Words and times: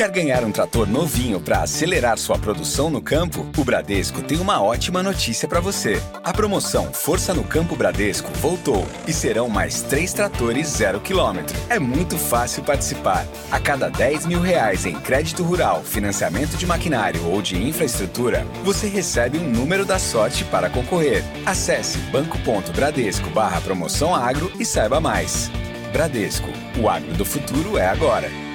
Quer 0.00 0.10
ganhar 0.12 0.42
um 0.44 0.50
trator 0.50 0.88
novinho 0.88 1.38
para 1.38 1.60
acelerar 1.60 2.16
sua 2.16 2.38
produção 2.38 2.88
no 2.88 3.02
campo? 3.02 3.46
O 3.54 3.62
Bradesco 3.62 4.22
tem 4.22 4.38
uma 4.38 4.62
ótima 4.62 5.02
notícia 5.02 5.46
para 5.46 5.60
você. 5.60 6.00
A 6.24 6.32
promoção 6.32 6.90
Força 6.90 7.34
no 7.34 7.44
Campo 7.44 7.76
Bradesco 7.76 8.30
voltou 8.38 8.88
e 9.06 9.12
serão 9.12 9.50
mais 9.50 9.82
três 9.82 10.14
tratores 10.14 10.68
zero 10.68 11.00
quilômetro. 11.00 11.54
É 11.68 11.78
muito 11.78 12.16
fácil 12.16 12.64
participar. 12.64 13.26
A 13.50 13.60
cada 13.60 13.90
10 13.90 14.24
mil 14.24 14.40
reais 14.40 14.86
em 14.86 14.98
crédito 14.98 15.42
rural, 15.42 15.82
financiamento 15.84 16.56
de 16.56 16.64
maquinário 16.64 17.22
ou 17.26 17.42
de 17.42 17.62
infraestrutura, 17.62 18.46
você 18.64 18.88
recebe 18.88 19.36
um 19.36 19.50
número 19.50 19.84
da 19.84 19.98
sorte 19.98 20.46
para 20.46 20.70
concorrer. 20.70 21.22
Acesse 21.44 21.98
banco.bradesco 22.10 23.28
barra 23.28 23.60
promoção 23.60 24.14
agro 24.14 24.50
e 24.58 24.64
saiba 24.64 24.98
mais. 24.98 25.50
Bradesco, 25.92 26.48
o 26.82 26.88
agro 26.88 27.12
do 27.12 27.24
futuro 27.26 27.76
é 27.76 27.86
agora. 27.86 28.49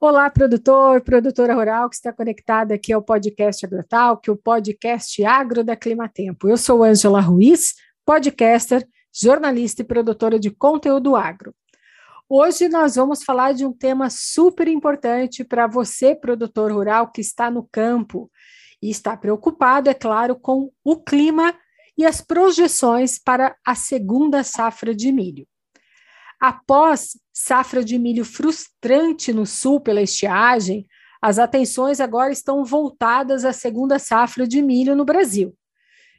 Olá, 0.00 0.30
produtor, 0.30 1.00
produtora 1.00 1.54
rural 1.54 1.90
que 1.90 1.96
está 1.96 2.12
conectada 2.12 2.72
aqui 2.72 2.92
ao 2.92 3.02
podcast 3.02 3.66
Agrotal, 3.66 4.16
que 4.16 4.30
é 4.30 4.32
o 4.32 4.36
podcast 4.36 5.24
Agro 5.24 5.64
da 5.64 5.74
Climatempo. 5.74 6.48
Eu 6.48 6.56
sou 6.56 6.84
Ângela 6.84 7.20
Ruiz, 7.20 7.74
podcaster, 8.06 8.86
jornalista 9.12 9.82
e 9.82 9.84
produtora 9.84 10.38
de 10.38 10.52
conteúdo 10.52 11.16
agro. 11.16 11.52
Hoje 12.28 12.68
nós 12.68 12.94
vamos 12.94 13.24
falar 13.24 13.54
de 13.54 13.66
um 13.66 13.72
tema 13.72 14.08
super 14.08 14.68
importante 14.68 15.42
para 15.42 15.66
você, 15.66 16.14
produtor 16.14 16.70
rural 16.70 17.10
que 17.10 17.20
está 17.20 17.50
no 17.50 17.68
campo 17.68 18.30
e 18.80 18.90
está 18.90 19.16
preocupado, 19.16 19.90
é 19.90 19.94
claro, 19.94 20.36
com 20.36 20.70
o 20.84 21.02
clima 21.02 21.52
e 21.96 22.06
as 22.06 22.20
projeções 22.20 23.18
para 23.18 23.56
a 23.66 23.74
segunda 23.74 24.44
safra 24.44 24.94
de 24.94 25.10
milho. 25.10 25.44
Após 26.40 27.18
safra 27.32 27.84
de 27.84 27.98
milho 27.98 28.24
frustrante 28.24 29.32
no 29.32 29.44
sul 29.44 29.80
pela 29.80 30.02
estiagem, 30.02 30.86
as 31.20 31.38
atenções 31.38 32.00
agora 32.00 32.32
estão 32.32 32.64
voltadas 32.64 33.44
à 33.44 33.52
segunda 33.52 33.98
safra 33.98 34.46
de 34.46 34.62
milho 34.62 34.94
no 34.94 35.04
Brasil. 35.04 35.54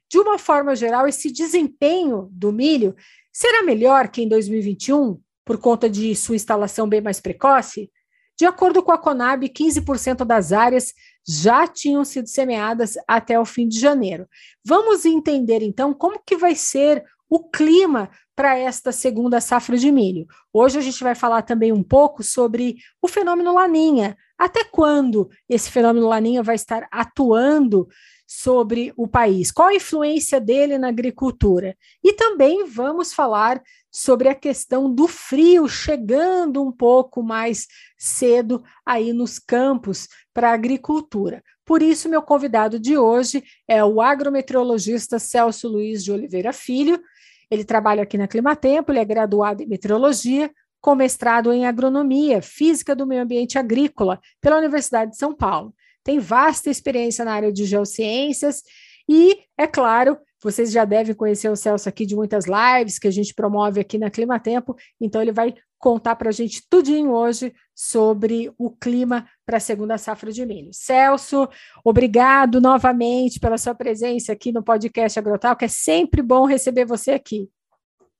De 0.10 0.18
uma 0.18 0.38
forma 0.38 0.76
geral, 0.76 1.08
esse 1.08 1.32
desempenho 1.32 2.28
do 2.32 2.52
milho 2.52 2.96
será 3.32 3.64
melhor 3.64 4.10
que 4.10 4.22
em 4.22 4.28
2021, 4.28 5.22
por 5.46 5.58
conta 5.58 5.90
de 5.90 6.16
sua 6.16 6.36
instalação 6.36 6.90
bem 6.90 7.00
mais 7.00 7.22
precoce? 7.22 7.90
De 8.38 8.46
acordo 8.46 8.82
com 8.82 8.92
a 8.92 8.98
Conab, 8.98 9.48
15% 9.48 10.26
das 10.26 10.52
áreas 10.52 10.94
já 11.28 11.68
tinham 11.68 12.04
sido 12.04 12.28
semeadas 12.28 12.96
até 13.08 13.40
o 13.40 13.46
fim 13.46 13.68
de 13.68 13.80
janeiro. 13.80 14.28
Vamos 14.66 15.06
entender 15.06 15.62
então 15.62 15.94
como 15.94 16.22
que 16.26 16.38
vai 16.38 16.56
ser 16.56 17.04
o 17.30 17.48
clima 17.50 18.10
para 18.36 18.58
esta 18.58 18.92
segunda 18.92 19.40
safra 19.40 19.78
de 19.78 19.92
milho. 19.92 20.26
Hoje 20.52 20.80
a 20.80 20.82
gente 20.82 21.04
vai 21.04 21.14
falar 21.14 21.44
também 21.44 21.72
um 21.72 21.84
pouco 21.84 22.24
sobre 22.24 22.78
o 23.02 23.08
fenômeno 23.08 23.54
Laninha. 23.54 24.18
Até 24.38 24.64
quando 24.64 25.30
esse 25.48 25.70
fenômeno 25.70 26.08
Laninha 26.08 26.42
vai 26.42 26.56
estar 26.56 26.88
atuando 26.92 27.88
sobre 28.26 28.94
o 28.96 29.08
país? 29.08 29.52
Qual 29.52 29.70
a 29.70 29.76
influência 29.76 30.40
dele 30.40 30.78
na 30.78 30.88
agricultura? 30.88 31.76
E 32.04 32.14
também 32.14 32.64
vamos 32.64 33.12
falar 33.12 33.62
sobre 33.92 34.30
a 34.30 34.36
questão 34.36 34.94
do 34.94 35.08
frio 35.08 35.68
chegando 35.68 36.62
um 36.62 36.72
pouco 36.72 37.24
mais 37.24 37.68
cedo 37.98 38.64
aí 38.86 39.12
nos 39.14 39.40
campos 39.40 40.08
para 40.34 40.52
a 40.52 40.54
agricultura. 40.54 41.44
Por 41.66 41.82
isso, 41.82 42.08
meu 42.08 42.22
convidado 42.22 42.80
de 42.80 42.98
hoje 42.98 43.44
é 43.68 43.84
o 43.84 44.00
agrometeorologista 44.00 45.20
Celso 45.20 45.68
Luiz 45.68 46.04
de 46.04 46.12
Oliveira 46.12 46.54
Filho, 46.54 47.02
ele 47.50 47.64
trabalha 47.64 48.04
aqui 48.04 48.18
na 48.18 48.28
Climatempo, 48.28 48.92
ele 48.92 49.00
é 49.00 49.06
graduado 49.06 49.64
em 49.64 49.68
meteorologia, 49.68 50.52
com 50.82 50.96
mestrado 50.96 51.52
em 51.52 51.66
agronomia, 51.66 52.42
física 52.42 52.96
do 52.96 53.06
meio 53.06 53.24
ambiente 53.24 53.58
agrícola, 53.58 54.20
pela 54.40 54.58
Universidade 54.58 55.12
de 55.12 55.18
São 55.18 55.36
Paulo. 55.36 55.74
Tem 56.04 56.20
vasta 56.20 56.70
experiência 56.70 57.26
na 57.26 57.34
área 57.34 57.52
de 57.52 57.66
geociências 57.66 58.64
e, 59.08 59.40
é 59.58 59.68
claro, 59.68 60.18
vocês 60.42 60.72
já 60.72 60.86
devem 60.86 61.14
conhecer 61.14 61.50
o 61.50 61.56
Celso 61.56 61.90
aqui 61.90 62.06
de 62.06 62.16
muitas 62.16 62.46
lives 62.46 62.98
que 62.98 63.08
a 63.08 63.12
gente 63.12 63.34
promove 63.34 63.82
aqui 63.82 63.98
na 63.98 64.10
Climatempo, 64.10 64.76
então 65.02 65.22
ele 65.22 65.34
vai 65.34 65.54
contar 65.80 66.16
para 66.18 66.30
a 66.30 66.34
gente 66.34 66.62
tudinho 66.70 67.12
hoje 67.12 67.54
sobre 67.74 68.54
o 68.58 68.70
clima 68.70 69.26
para 69.46 69.58
a 69.58 69.62
segunda 69.62 69.98
safra 69.98 70.32
de 70.32 70.46
milho. 70.46 70.70
Celso, 70.74 71.48
obrigado 71.84 72.60
novamente 72.60 73.40
pela 73.40 73.58
sua 73.58 73.74
presença 73.74 74.34
aqui 74.34 74.52
no 74.52 74.62
podcast 74.62 75.18
Agrotal, 75.18 75.56
que 75.56 75.66
é 75.66 75.70
sempre 75.70 76.22
bom 76.22 76.46
receber 76.46 76.86
você 76.86 77.12
aqui. 77.12 77.50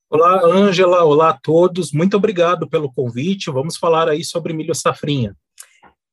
Olá, 0.08 0.42
Ângela, 0.44 1.04
olá 1.04 1.28
a 1.28 1.38
todos, 1.38 1.92
muito 1.92 2.16
obrigado 2.16 2.68
pelo 2.68 2.90
convite, 2.90 3.50
vamos 3.50 3.76
falar 3.76 4.08
aí 4.08 4.24
sobre 4.24 4.52
milho 4.52 4.74
safrinha. 4.74 5.36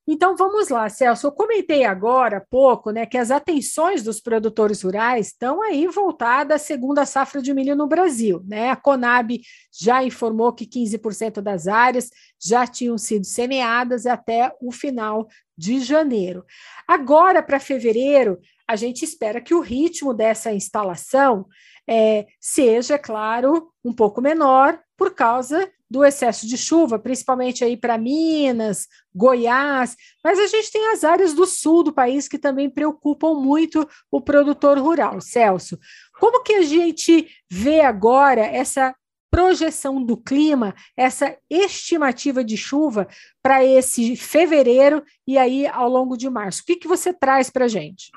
Então 0.10 0.38
vamos 0.38 0.70
lá, 0.70 0.88
Celso. 0.88 1.28
Eu 1.28 1.32
comentei 1.34 1.84
agora 1.84 2.38
há 2.38 2.42
pouco 2.42 2.92
né, 2.92 3.06
que 3.06 3.18
as 3.18 3.30
atenções 3.30 4.02
dos 4.02 4.22
produtores 4.22 4.82
rurais 4.82 5.28
estão 5.28 5.62
aí 5.62 5.86
voltadas 5.88 6.62
à 6.62 6.64
segunda 6.64 7.06
safra 7.06 7.42
de 7.42 7.54
milho 7.54 7.76
no 7.76 7.88
Brasil. 7.88 8.42
Né? 8.48 8.70
A 8.70 8.76
Conab 8.78 9.38
já 9.78 10.02
informou 10.02 10.54
que 10.54 10.66
15% 10.66 11.42
das 11.42 11.68
áreas 11.68 12.10
já 12.42 12.66
tinham 12.66 12.98
sido 12.98 13.26
semeadas 13.26 14.06
até 14.06 14.54
o 14.62 14.72
final 14.72 15.28
de 15.58 15.82
janeiro. 15.82 16.46
Agora, 16.88 17.44
para 17.44 17.60
fevereiro, 17.60 18.40
a 18.66 18.78
gente 18.78 19.04
espera 19.04 19.42
que 19.42 19.54
o 19.54 19.60
ritmo 19.60 20.14
dessa 20.14 20.54
instalação 20.54 21.46
é, 21.86 22.26
seja, 22.40 22.98
claro, 22.98 23.74
um 23.84 23.94
pouco 23.94 24.22
menor 24.22 24.80
por 24.98 25.14
causa 25.14 25.72
do 25.90 26.04
excesso 26.04 26.46
de 26.46 26.58
chuva, 26.58 27.00
principalmente 27.00 27.64
aí 27.64 27.78
para 27.78 27.98
Minas, 27.98 28.88
Goiás, 29.16 29.96
mas 30.24 30.38
a 30.40 30.48
gente 30.48 30.72
tem 30.72 30.92
as 30.92 31.04
áreas 31.04 31.34
do 31.34 31.46
sul 31.46 31.84
do 31.84 31.94
país 31.94 32.28
que 32.28 32.38
também 32.38 32.70
preocupam 32.70 33.36
muito 33.36 33.88
o 34.12 34.20
produtor 34.20 34.78
rural. 34.80 35.22
Celso, 35.22 35.80
como 36.20 36.44
que 36.44 36.56
a 36.56 36.64
gente 36.64 37.30
vê 37.50 37.82
agora 37.82 38.42
essa 38.42 38.94
projeção 39.30 40.04
do 40.04 40.18
clima, 40.18 40.74
essa 40.96 41.38
estimativa 41.50 42.44
de 42.44 42.58
chuva 42.58 43.08
para 43.42 43.64
esse 43.64 44.16
fevereiro 44.16 45.04
e 45.26 45.38
aí 45.38 45.68
ao 45.68 45.88
longo 45.88 46.18
de 46.18 46.30
março? 46.30 46.62
O 46.62 46.66
que, 46.66 46.76
que 46.76 46.88
você 46.88 47.14
traz 47.14 47.50
para 47.50 47.66
a 47.66 47.68
gente? 47.68 48.12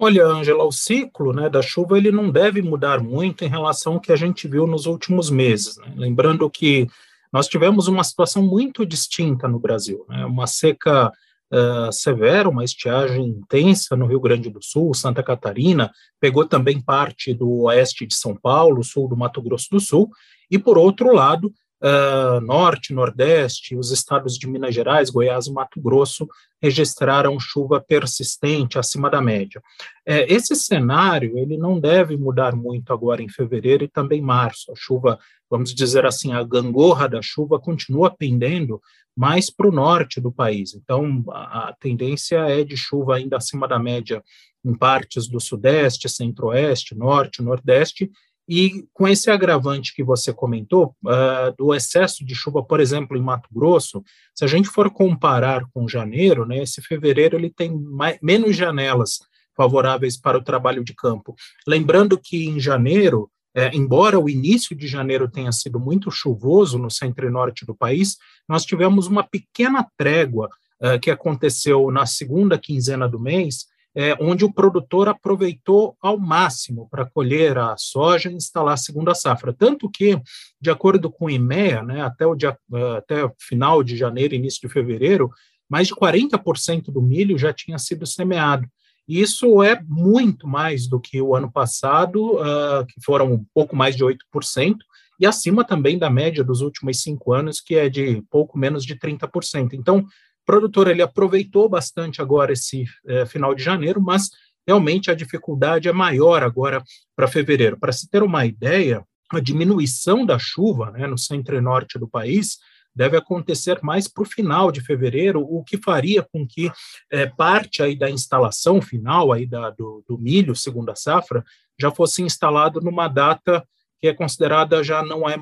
Olha, 0.00 0.24
Angela, 0.24 0.62
o 0.62 0.70
ciclo 0.70 1.32
né, 1.32 1.50
da 1.50 1.60
chuva 1.60 1.98
ele 1.98 2.12
não 2.12 2.30
deve 2.30 2.62
mudar 2.62 3.02
muito 3.02 3.44
em 3.44 3.48
relação 3.48 3.94
ao 3.94 4.00
que 4.00 4.12
a 4.12 4.16
gente 4.16 4.46
viu 4.46 4.64
nos 4.64 4.86
últimos 4.86 5.28
meses. 5.28 5.76
Né? 5.76 5.92
Lembrando 5.96 6.48
que 6.48 6.86
nós 7.32 7.48
tivemos 7.48 7.88
uma 7.88 8.04
situação 8.04 8.40
muito 8.40 8.86
distinta 8.86 9.48
no 9.48 9.58
Brasil, 9.58 10.06
né? 10.08 10.24
uma 10.24 10.46
seca 10.46 11.08
uh, 11.52 11.92
severa, 11.92 12.48
uma 12.48 12.62
estiagem 12.62 13.26
intensa 13.26 13.96
no 13.96 14.06
Rio 14.06 14.20
Grande 14.20 14.48
do 14.48 14.62
Sul, 14.62 14.94
Santa 14.94 15.20
Catarina, 15.20 15.90
pegou 16.20 16.46
também 16.46 16.80
parte 16.80 17.34
do 17.34 17.62
oeste 17.62 18.06
de 18.06 18.14
São 18.14 18.36
Paulo, 18.36 18.84
sul 18.84 19.08
do 19.08 19.16
Mato 19.16 19.42
Grosso 19.42 19.66
do 19.72 19.80
Sul, 19.80 20.08
e 20.48 20.60
por 20.60 20.78
outro 20.78 21.12
lado, 21.12 21.52
uh, 21.82 22.40
norte, 22.40 22.92
nordeste, 22.92 23.76
os 23.76 23.90
estados 23.90 24.36
de 24.36 24.46
Minas 24.46 24.74
Gerais, 24.74 25.10
Goiás 25.10 25.46
e 25.46 25.52
Mato 25.52 25.80
Grosso 25.80 26.28
registraram 26.60 27.38
chuva 27.38 27.80
persistente 27.80 28.78
acima 28.78 29.08
da 29.08 29.20
média. 29.20 29.62
É, 30.06 30.32
esse 30.32 30.56
cenário 30.56 31.38
ele 31.38 31.56
não 31.56 31.78
deve 31.78 32.16
mudar 32.16 32.54
muito 32.56 32.92
agora 32.92 33.22
em 33.22 33.28
fevereiro 33.28 33.84
e 33.84 33.88
também 33.88 34.20
março. 34.20 34.72
A 34.72 34.74
chuva, 34.74 35.18
vamos 35.48 35.74
dizer 35.74 36.04
assim, 36.04 36.32
a 36.32 36.42
gangorra 36.42 37.08
da 37.08 37.22
chuva 37.22 37.60
continua 37.60 38.10
pendendo 38.10 38.80
mais 39.16 39.50
para 39.50 39.68
o 39.68 39.72
norte 39.72 40.20
do 40.20 40.32
país. 40.32 40.74
Então, 40.74 41.24
a, 41.30 41.68
a 41.68 41.72
tendência 41.74 42.38
é 42.38 42.64
de 42.64 42.76
chuva 42.76 43.16
ainda 43.16 43.36
acima 43.36 43.66
da 43.68 43.78
média 43.78 44.22
em 44.64 44.74
partes 44.74 45.28
do 45.28 45.40
sudeste, 45.40 46.08
centro-oeste, 46.08 46.94
norte, 46.94 47.42
nordeste, 47.42 48.10
e 48.48 48.86
com 48.94 49.06
esse 49.06 49.30
agravante 49.30 49.94
que 49.94 50.02
você 50.02 50.32
comentou, 50.32 50.96
uh, 51.04 51.54
do 51.58 51.74
excesso 51.74 52.24
de 52.24 52.34
chuva, 52.34 52.62
por 52.62 52.80
exemplo, 52.80 53.16
em 53.16 53.20
Mato 53.20 53.48
Grosso, 53.52 54.02
se 54.34 54.42
a 54.42 54.48
gente 54.48 54.68
for 54.68 54.90
comparar 54.90 55.64
com 55.74 55.86
janeiro, 55.86 56.46
né, 56.46 56.62
esse 56.62 56.80
fevereiro 56.80 57.36
ele 57.36 57.50
tem 57.50 57.70
mais, 57.70 58.18
menos 58.22 58.56
janelas 58.56 59.18
favoráveis 59.54 60.16
para 60.16 60.38
o 60.38 60.42
trabalho 60.42 60.82
de 60.82 60.94
campo. 60.94 61.34
Lembrando 61.66 62.18
que 62.18 62.46
em 62.46 62.58
janeiro, 62.58 63.30
é, 63.54 63.74
embora 63.74 64.18
o 64.18 64.30
início 64.30 64.74
de 64.74 64.86
janeiro 64.86 65.28
tenha 65.28 65.52
sido 65.52 65.78
muito 65.78 66.10
chuvoso 66.10 66.78
no 66.78 66.90
centro 66.90 67.26
e 67.26 67.30
norte 67.30 67.66
do 67.66 67.74
país, 67.74 68.16
nós 68.48 68.64
tivemos 68.64 69.08
uma 69.08 69.24
pequena 69.24 69.86
trégua 69.96 70.48
uh, 70.80 70.98
que 70.98 71.10
aconteceu 71.10 71.90
na 71.90 72.06
segunda 72.06 72.56
quinzena 72.56 73.06
do 73.06 73.20
mês, 73.20 73.66
é, 73.98 74.16
onde 74.20 74.44
o 74.44 74.52
produtor 74.52 75.08
aproveitou 75.08 75.96
ao 76.00 76.16
máximo 76.16 76.88
para 76.88 77.04
colher 77.04 77.58
a 77.58 77.76
soja 77.76 78.30
e 78.30 78.34
instalar 78.34 78.74
a 78.74 78.76
segunda 78.76 79.12
safra. 79.12 79.52
Tanto 79.52 79.90
que, 79.90 80.16
de 80.60 80.70
acordo 80.70 81.10
com 81.10 81.24
o 81.24 81.30
IMEA, 81.30 81.82
né, 81.82 82.02
até, 82.02 82.24
o 82.24 82.36
dia, 82.36 82.56
até 82.96 83.24
o 83.24 83.32
final 83.36 83.82
de 83.82 83.96
janeiro, 83.96 84.36
início 84.36 84.60
de 84.60 84.72
fevereiro, 84.72 85.28
mais 85.68 85.88
de 85.88 85.96
40% 85.96 86.92
do 86.92 87.02
milho 87.02 87.36
já 87.36 87.52
tinha 87.52 87.76
sido 87.76 88.06
semeado. 88.06 88.68
Isso 89.08 89.64
é 89.64 89.82
muito 89.88 90.46
mais 90.46 90.86
do 90.86 91.00
que 91.00 91.20
o 91.20 91.34
ano 91.34 91.50
passado, 91.50 92.36
uh, 92.36 92.86
que 92.86 93.00
foram 93.04 93.32
um 93.32 93.44
pouco 93.52 93.74
mais 93.74 93.96
de 93.96 94.04
8%, 94.04 94.76
e 95.18 95.26
acima 95.26 95.64
também 95.64 95.98
da 95.98 96.08
média 96.08 96.44
dos 96.44 96.60
últimos 96.60 97.02
cinco 97.02 97.32
anos, 97.32 97.60
que 97.60 97.74
é 97.74 97.88
de 97.88 98.22
pouco 98.30 98.56
menos 98.56 98.84
de 98.84 98.94
30%. 98.96 99.72
Então, 99.72 100.06
produtor 100.48 100.88
ele 100.88 101.02
aproveitou 101.02 101.68
bastante 101.68 102.22
agora 102.22 102.54
esse 102.54 102.86
é, 103.06 103.26
final 103.26 103.54
de 103.54 103.62
janeiro, 103.62 104.00
mas 104.00 104.30
realmente 104.66 105.10
a 105.10 105.14
dificuldade 105.14 105.90
é 105.90 105.92
maior 105.92 106.42
agora 106.42 106.82
para 107.14 107.28
fevereiro. 107.28 107.78
Para 107.78 107.92
se 107.92 108.08
ter 108.08 108.22
uma 108.22 108.46
ideia, 108.46 109.04
a 109.30 109.40
diminuição 109.40 110.24
da 110.24 110.38
chuva 110.38 110.90
né, 110.92 111.06
no 111.06 111.18
centro 111.18 111.54
e 111.54 111.60
norte 111.60 111.98
do 111.98 112.08
país 112.08 112.56
deve 112.96 113.14
acontecer 113.14 113.78
mais 113.82 114.08
para 114.08 114.22
o 114.22 114.26
final 114.26 114.72
de 114.72 114.80
fevereiro, 114.80 115.42
o 115.42 115.62
que 115.62 115.76
faria 115.76 116.22
com 116.22 116.46
que 116.48 116.72
é, 117.12 117.26
parte 117.26 117.82
aí 117.82 117.94
da 117.94 118.10
instalação 118.10 118.80
final 118.80 119.30
aí 119.30 119.44
da, 119.44 119.68
do, 119.68 120.02
do 120.08 120.16
milho, 120.16 120.56
segunda 120.56 120.96
safra, 120.96 121.44
já 121.78 121.90
fosse 121.90 122.22
instalado 122.22 122.80
numa 122.80 123.06
data 123.06 123.62
que 124.00 124.08
é 124.08 124.14
considerada 124.14 124.82
já 124.82 125.02
não 125.02 125.28
é 125.28 125.36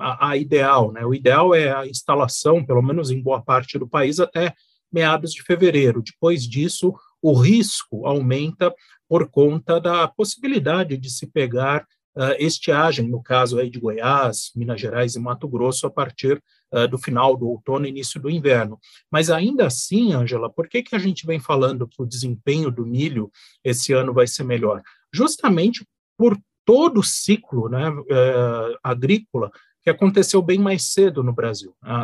a, 0.00 0.30
a, 0.30 0.36
ideal. 0.36 0.92
Né? 0.92 1.04
O 1.04 1.14
ideal 1.14 1.54
é 1.54 1.72
a 1.72 1.86
instalação, 1.86 2.64
pelo 2.64 2.82
menos 2.82 3.10
em 3.10 3.22
boa 3.22 3.42
parte 3.42 3.78
do 3.78 3.88
país, 3.88 4.18
até 4.18 4.54
meados 4.92 5.32
de 5.32 5.42
fevereiro. 5.42 6.02
Depois 6.02 6.42
disso, 6.48 6.94
o 7.20 7.34
risco 7.34 8.06
aumenta 8.06 8.74
por 9.08 9.28
conta 9.28 9.80
da 9.80 10.08
possibilidade 10.08 10.96
de 10.96 11.10
se 11.10 11.26
pegar 11.26 11.86
uh, 12.16 12.34
estiagem, 12.38 13.08
no 13.08 13.22
caso 13.22 13.58
aí 13.58 13.70
de 13.70 13.78
Goiás, 13.78 14.50
Minas 14.56 14.80
Gerais 14.80 15.14
e 15.14 15.20
Mato 15.20 15.48
Grosso, 15.48 15.86
a 15.86 15.90
partir 15.90 16.42
uh, 16.72 16.88
do 16.88 16.98
final 16.98 17.36
do 17.36 17.48
outono 17.48 17.86
e 17.86 17.90
início 17.90 18.20
do 18.20 18.30
inverno. 18.30 18.78
Mas 19.10 19.30
ainda 19.30 19.66
assim, 19.66 20.12
Angela, 20.12 20.50
por 20.50 20.68
que, 20.68 20.82
que 20.82 20.96
a 20.96 20.98
gente 20.98 21.26
vem 21.26 21.38
falando 21.38 21.88
que 21.88 22.02
o 22.02 22.06
desempenho 22.06 22.70
do 22.70 22.86
milho 22.86 23.30
esse 23.62 23.92
ano 23.92 24.12
vai 24.12 24.26
ser 24.26 24.44
melhor? 24.44 24.82
Justamente 25.12 25.86
por 26.16 26.38
todo 26.68 27.00
o 27.00 27.02
ciclo 27.02 27.66
né, 27.70 27.88
uh, 27.88 28.78
agrícola 28.84 29.50
que 29.82 29.88
aconteceu 29.88 30.42
bem 30.42 30.58
mais 30.58 30.92
cedo 30.92 31.22
no 31.22 31.32
Brasil. 31.32 31.74
A, 31.80 31.94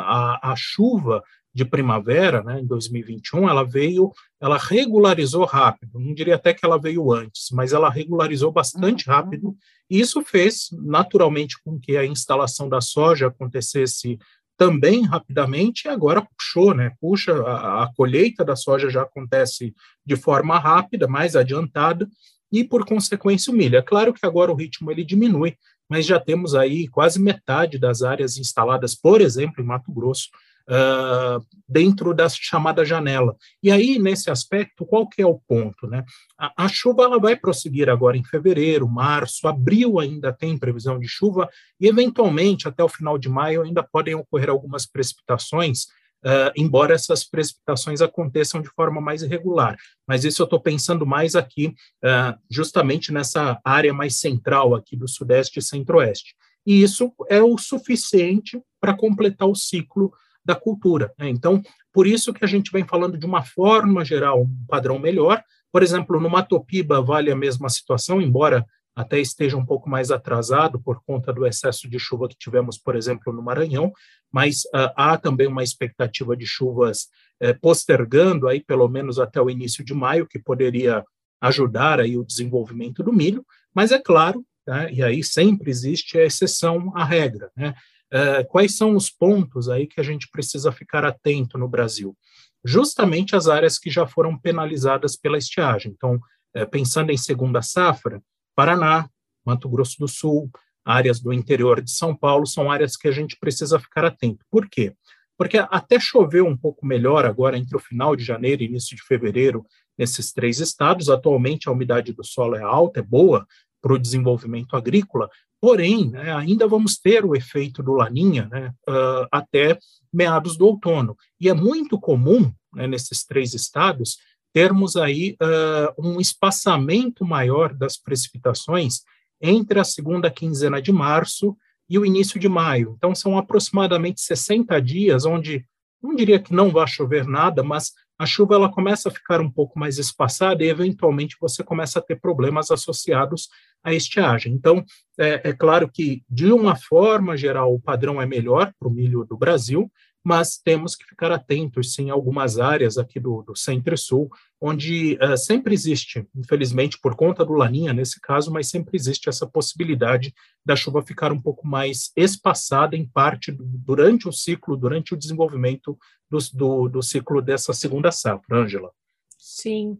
a, 0.48 0.52
a 0.52 0.56
chuva 0.56 1.22
de 1.52 1.66
primavera, 1.66 2.42
né, 2.42 2.60
em 2.60 2.66
2021, 2.66 3.46
ela 3.46 3.62
veio, 3.62 4.10
ela 4.40 4.56
regularizou 4.56 5.44
rápido, 5.44 6.00
não 6.00 6.14
diria 6.14 6.36
até 6.36 6.54
que 6.54 6.64
ela 6.64 6.80
veio 6.80 7.12
antes, 7.12 7.50
mas 7.52 7.74
ela 7.74 7.90
regularizou 7.90 8.50
bastante 8.50 9.06
uhum. 9.06 9.14
rápido, 9.14 9.56
e 9.90 10.00
isso 10.00 10.22
fez 10.22 10.68
naturalmente 10.72 11.62
com 11.62 11.78
que 11.78 11.98
a 11.98 12.06
instalação 12.06 12.66
da 12.66 12.80
soja 12.80 13.26
acontecesse 13.26 14.18
também 14.56 15.04
rapidamente, 15.04 15.88
e 15.88 15.90
agora 15.90 16.22
puxou, 16.22 16.74
né, 16.74 16.90
puxa, 16.98 17.34
a, 17.42 17.82
a 17.82 17.92
colheita 17.94 18.42
da 18.42 18.56
soja 18.56 18.88
já 18.88 19.02
acontece 19.02 19.74
de 20.06 20.16
forma 20.16 20.58
rápida, 20.58 21.06
mais 21.06 21.36
adiantada, 21.36 22.08
e 22.54 22.64
por 22.64 22.86
consequência 22.86 23.52
o 23.52 23.56
milho. 23.56 23.76
É 23.76 23.82
claro 23.82 24.12
que 24.12 24.24
agora 24.24 24.52
o 24.52 24.54
ritmo 24.54 24.90
ele 24.90 25.04
diminui, 25.04 25.56
mas 25.88 26.06
já 26.06 26.20
temos 26.20 26.54
aí 26.54 26.86
quase 26.88 27.20
metade 27.20 27.78
das 27.78 28.02
áreas 28.02 28.38
instaladas, 28.38 28.94
por 28.94 29.20
exemplo, 29.20 29.62
em 29.62 29.66
Mato 29.66 29.92
Grosso, 29.92 30.28
uh, 30.68 31.44
dentro 31.68 32.14
da 32.14 32.28
chamada 32.28 32.84
janela. 32.84 33.36
E 33.62 33.70
aí, 33.70 33.98
nesse 33.98 34.30
aspecto, 34.30 34.86
qual 34.86 35.08
que 35.08 35.20
é 35.20 35.26
o 35.26 35.40
ponto? 35.46 35.86
Né? 35.86 36.04
A, 36.38 36.64
a, 36.64 36.68
chuva 36.68 37.02
ela 37.02 37.18
vai 37.18 37.36
prosseguir 37.36 37.90
agora 37.90 38.16
em 38.16 38.24
fevereiro, 38.24 38.88
março, 38.88 39.48
abril 39.48 39.98
ainda 39.98 40.32
tem 40.32 40.56
previsão 40.56 40.98
de 40.98 41.08
chuva, 41.08 41.48
e 41.80 41.86
eventualmente, 41.86 42.68
até 42.68 42.82
o 42.82 42.88
final 42.88 43.18
de 43.18 43.28
maio, 43.28 43.62
ainda 43.62 43.82
podem 43.82 44.14
ocorrer 44.14 44.48
algumas 44.48 44.86
precipitações, 44.86 45.86
Uh, 46.24 46.50
embora 46.56 46.94
essas 46.94 47.22
precipitações 47.22 48.00
aconteçam 48.00 48.62
de 48.62 48.70
forma 48.70 48.98
mais 48.98 49.22
irregular. 49.22 49.76
Mas 50.08 50.24
isso 50.24 50.40
eu 50.40 50.44
estou 50.44 50.58
pensando 50.58 51.04
mais 51.04 51.36
aqui, 51.36 51.74
uh, 52.02 52.38
justamente 52.50 53.12
nessa 53.12 53.60
área 53.62 53.92
mais 53.92 54.18
central 54.18 54.74
aqui 54.74 54.96
do 54.96 55.06
Sudeste 55.06 55.58
e 55.58 55.62
Centro-Oeste. 55.62 56.34
E 56.66 56.82
isso 56.82 57.12
é 57.28 57.42
o 57.42 57.58
suficiente 57.58 58.58
para 58.80 58.96
completar 58.96 59.48
o 59.48 59.54
ciclo 59.54 60.12
da 60.44 60.54
cultura. 60.54 61.12
Né? 61.18 61.28
Então, 61.28 61.62
por 61.92 62.06
isso 62.06 62.32
que 62.32 62.44
a 62.44 62.48
gente 62.48 62.70
vem 62.72 62.84
falando 62.84 63.18
de 63.18 63.26
uma 63.26 63.42
forma 63.42 64.04
geral, 64.04 64.42
um 64.42 64.66
padrão 64.68 64.98
melhor. 64.98 65.42
Por 65.72 65.82
exemplo, 65.82 66.20
no 66.20 66.30
Matopiba 66.30 67.00
vale 67.02 67.30
a 67.30 67.36
mesma 67.36 67.68
situação, 67.68 68.20
embora 68.20 68.64
até 68.94 69.18
esteja 69.18 69.56
um 69.56 69.64
pouco 69.64 69.88
mais 69.88 70.10
atrasado 70.10 70.80
por 70.80 71.02
conta 71.04 71.32
do 71.32 71.46
excesso 71.46 71.88
de 71.88 71.98
chuva 71.98 72.28
que 72.28 72.36
tivemos, 72.36 72.78
por 72.78 72.94
exemplo, 72.94 73.32
no 73.32 73.42
Maranhão, 73.42 73.92
mas 74.32 74.64
uh, 74.66 74.92
há 74.96 75.16
também 75.16 75.46
uma 75.46 75.62
expectativa 75.62 76.36
de 76.36 76.46
chuvas 76.46 77.08
uh, 77.42 77.58
postergando 77.60 78.46
aí 78.46 78.62
pelo 78.62 78.88
menos 78.88 79.18
até 79.18 79.40
o 79.40 79.50
início 79.50 79.84
de 79.84 79.92
maio, 79.92 80.26
que 80.26 80.38
poderia 80.38 81.04
ajudar 81.40 82.00
aí 82.00 82.16
o 82.16 82.24
desenvolvimento 82.24 83.02
do 83.02 83.12
milho, 83.12 83.44
mas 83.74 83.92
é 83.92 83.98
claro, 83.98 84.44
né, 84.66 84.90
e 84.92 85.02
aí 85.02 85.22
sempre 85.22 85.70
existe 85.70 86.18
a 86.18 86.24
exceção 86.24 86.92
à 86.96 87.04
regra, 87.04 87.50
né? 87.56 87.74
Uh, 88.12 88.46
quais 88.48 88.76
são 88.76 88.94
os 88.94 89.10
pontos 89.10 89.68
aí 89.68 89.88
que 89.88 90.00
a 90.00 90.04
gente 90.04 90.28
precisa 90.30 90.70
ficar 90.70 91.04
atento 91.04 91.58
no 91.58 91.66
Brasil? 91.66 92.16
Justamente 92.64 93.34
as 93.34 93.48
áreas 93.48 93.76
que 93.76 93.90
já 93.90 94.06
foram 94.06 94.38
penalizadas 94.38 95.16
pela 95.16 95.36
estiagem. 95.36 95.92
Então, 95.96 96.14
uh, 96.56 96.70
pensando 96.70 97.10
em 97.10 97.16
segunda 97.16 97.60
safra, 97.60 98.22
Paraná, 98.54 99.08
Mato 99.44 99.68
Grosso 99.68 99.96
do 99.98 100.08
Sul, 100.08 100.50
áreas 100.84 101.20
do 101.20 101.32
interior 101.32 101.80
de 101.80 101.90
São 101.90 102.14
Paulo 102.14 102.46
são 102.46 102.70
áreas 102.70 102.96
que 102.96 103.08
a 103.08 103.12
gente 103.12 103.36
precisa 103.38 103.78
ficar 103.78 104.04
atento. 104.04 104.44
Por 104.50 104.68
quê? 104.68 104.94
Porque 105.36 105.58
até 105.58 105.98
choveu 105.98 106.46
um 106.46 106.56
pouco 106.56 106.86
melhor 106.86 107.24
agora 107.24 107.58
entre 107.58 107.76
o 107.76 107.80
final 107.80 108.14
de 108.14 108.22
janeiro 108.22 108.62
e 108.62 108.66
início 108.66 108.96
de 108.96 109.02
fevereiro 109.02 109.64
nesses 109.98 110.32
três 110.32 110.60
estados. 110.60 111.08
Atualmente 111.08 111.68
a 111.68 111.72
umidade 111.72 112.12
do 112.12 112.24
solo 112.24 112.54
é 112.54 112.62
alta, 112.62 113.00
é 113.00 113.02
boa 113.02 113.46
para 113.82 113.92
o 113.92 113.98
desenvolvimento 113.98 114.76
agrícola, 114.76 115.28
Porém, 115.64 116.10
né, 116.10 116.30
ainda 116.30 116.68
vamos 116.68 116.98
ter 116.98 117.24
o 117.24 117.34
efeito 117.34 117.82
do 117.82 117.94
Laninha 117.94 118.46
né, 118.52 118.70
uh, 118.86 119.26
até 119.32 119.78
meados 120.12 120.58
do 120.58 120.66
outono. 120.66 121.16
E 121.40 121.48
é 121.48 121.54
muito 121.54 121.98
comum, 121.98 122.52
né, 122.74 122.86
nesses 122.86 123.24
três 123.24 123.54
estados, 123.54 124.18
termos 124.54 124.94
aí 124.94 125.36
uh, 125.42 125.92
um 125.98 126.20
espaçamento 126.20 127.24
maior 127.24 127.74
das 127.74 127.96
precipitações 127.96 129.00
entre 129.42 129.80
a 129.80 129.84
segunda 129.84 130.30
quinzena 130.30 130.80
de 130.80 130.92
março 130.92 131.56
e 131.90 131.98
o 131.98 132.06
início 132.06 132.38
de 132.38 132.48
maio. 132.48 132.94
Então, 132.96 133.12
são 133.16 133.36
aproximadamente 133.36 134.20
60 134.20 134.80
dias 134.80 135.26
onde, 135.26 135.66
não 136.00 136.14
diria 136.14 136.38
que 136.38 136.54
não 136.54 136.70
vai 136.70 136.86
chover 136.86 137.26
nada, 137.26 137.64
mas 137.64 137.90
a 138.16 138.24
chuva 138.24 138.54
ela 138.54 138.70
começa 138.70 139.08
a 139.08 139.12
ficar 139.12 139.40
um 139.40 139.50
pouco 139.50 139.76
mais 139.76 139.98
espaçada 139.98 140.62
e, 140.62 140.68
eventualmente, 140.68 141.36
você 141.40 141.64
começa 141.64 141.98
a 141.98 142.02
ter 142.02 142.20
problemas 142.20 142.70
associados 142.70 143.48
à 143.82 143.92
estiagem. 143.92 144.52
Então, 144.52 144.84
é, 145.18 145.50
é 145.50 145.52
claro 145.52 145.90
que, 145.92 146.22
de 146.30 146.52
uma 146.52 146.76
forma 146.76 147.36
geral, 147.36 147.74
o 147.74 147.80
padrão 147.80 148.22
é 148.22 148.26
melhor 148.26 148.72
para 148.78 148.88
o 148.88 148.92
milho 148.92 149.24
do 149.24 149.36
Brasil, 149.36 149.90
mas 150.24 150.56
temos 150.56 150.96
que 150.96 151.04
ficar 151.04 151.30
atentos, 151.30 151.92
sim, 151.92 152.04
em 152.04 152.10
algumas 152.10 152.58
áreas 152.58 152.96
aqui 152.96 153.20
do, 153.20 153.42
do 153.42 153.54
Centro-Sul, 153.54 154.30
onde 154.58 155.18
uh, 155.22 155.36
sempre 155.36 155.74
existe, 155.74 156.26
infelizmente, 156.34 156.98
por 156.98 157.14
conta 157.14 157.44
do 157.44 157.52
Laninha 157.52 157.92
nesse 157.92 158.18
caso, 158.18 158.50
mas 158.50 158.70
sempre 158.70 158.96
existe 158.96 159.28
essa 159.28 159.46
possibilidade 159.46 160.34
da 160.64 160.74
chuva 160.74 161.02
ficar 161.02 161.30
um 161.30 161.40
pouco 161.40 161.66
mais 161.66 162.10
espaçada 162.16 162.96
em 162.96 163.06
parte 163.06 163.52
durante 163.52 164.26
o 164.26 164.32
ciclo, 164.32 164.78
durante 164.78 165.12
o 165.12 165.16
desenvolvimento 165.16 165.98
do, 166.30 166.38
do, 166.54 166.88
do 166.88 167.02
ciclo 167.02 167.42
dessa 167.42 167.74
segunda 167.74 168.10
safra, 168.10 168.56
Ângela. 168.56 168.90
Sim. 169.38 169.98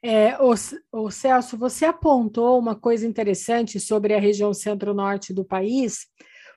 É, 0.00 0.40
o, 0.40 0.54
o 0.92 1.10
Celso, 1.10 1.58
você 1.58 1.86
apontou 1.86 2.56
uma 2.56 2.76
coisa 2.76 3.04
interessante 3.04 3.80
sobre 3.80 4.14
a 4.14 4.20
região 4.20 4.54
centro-norte 4.54 5.34
do 5.34 5.44
país, 5.44 6.06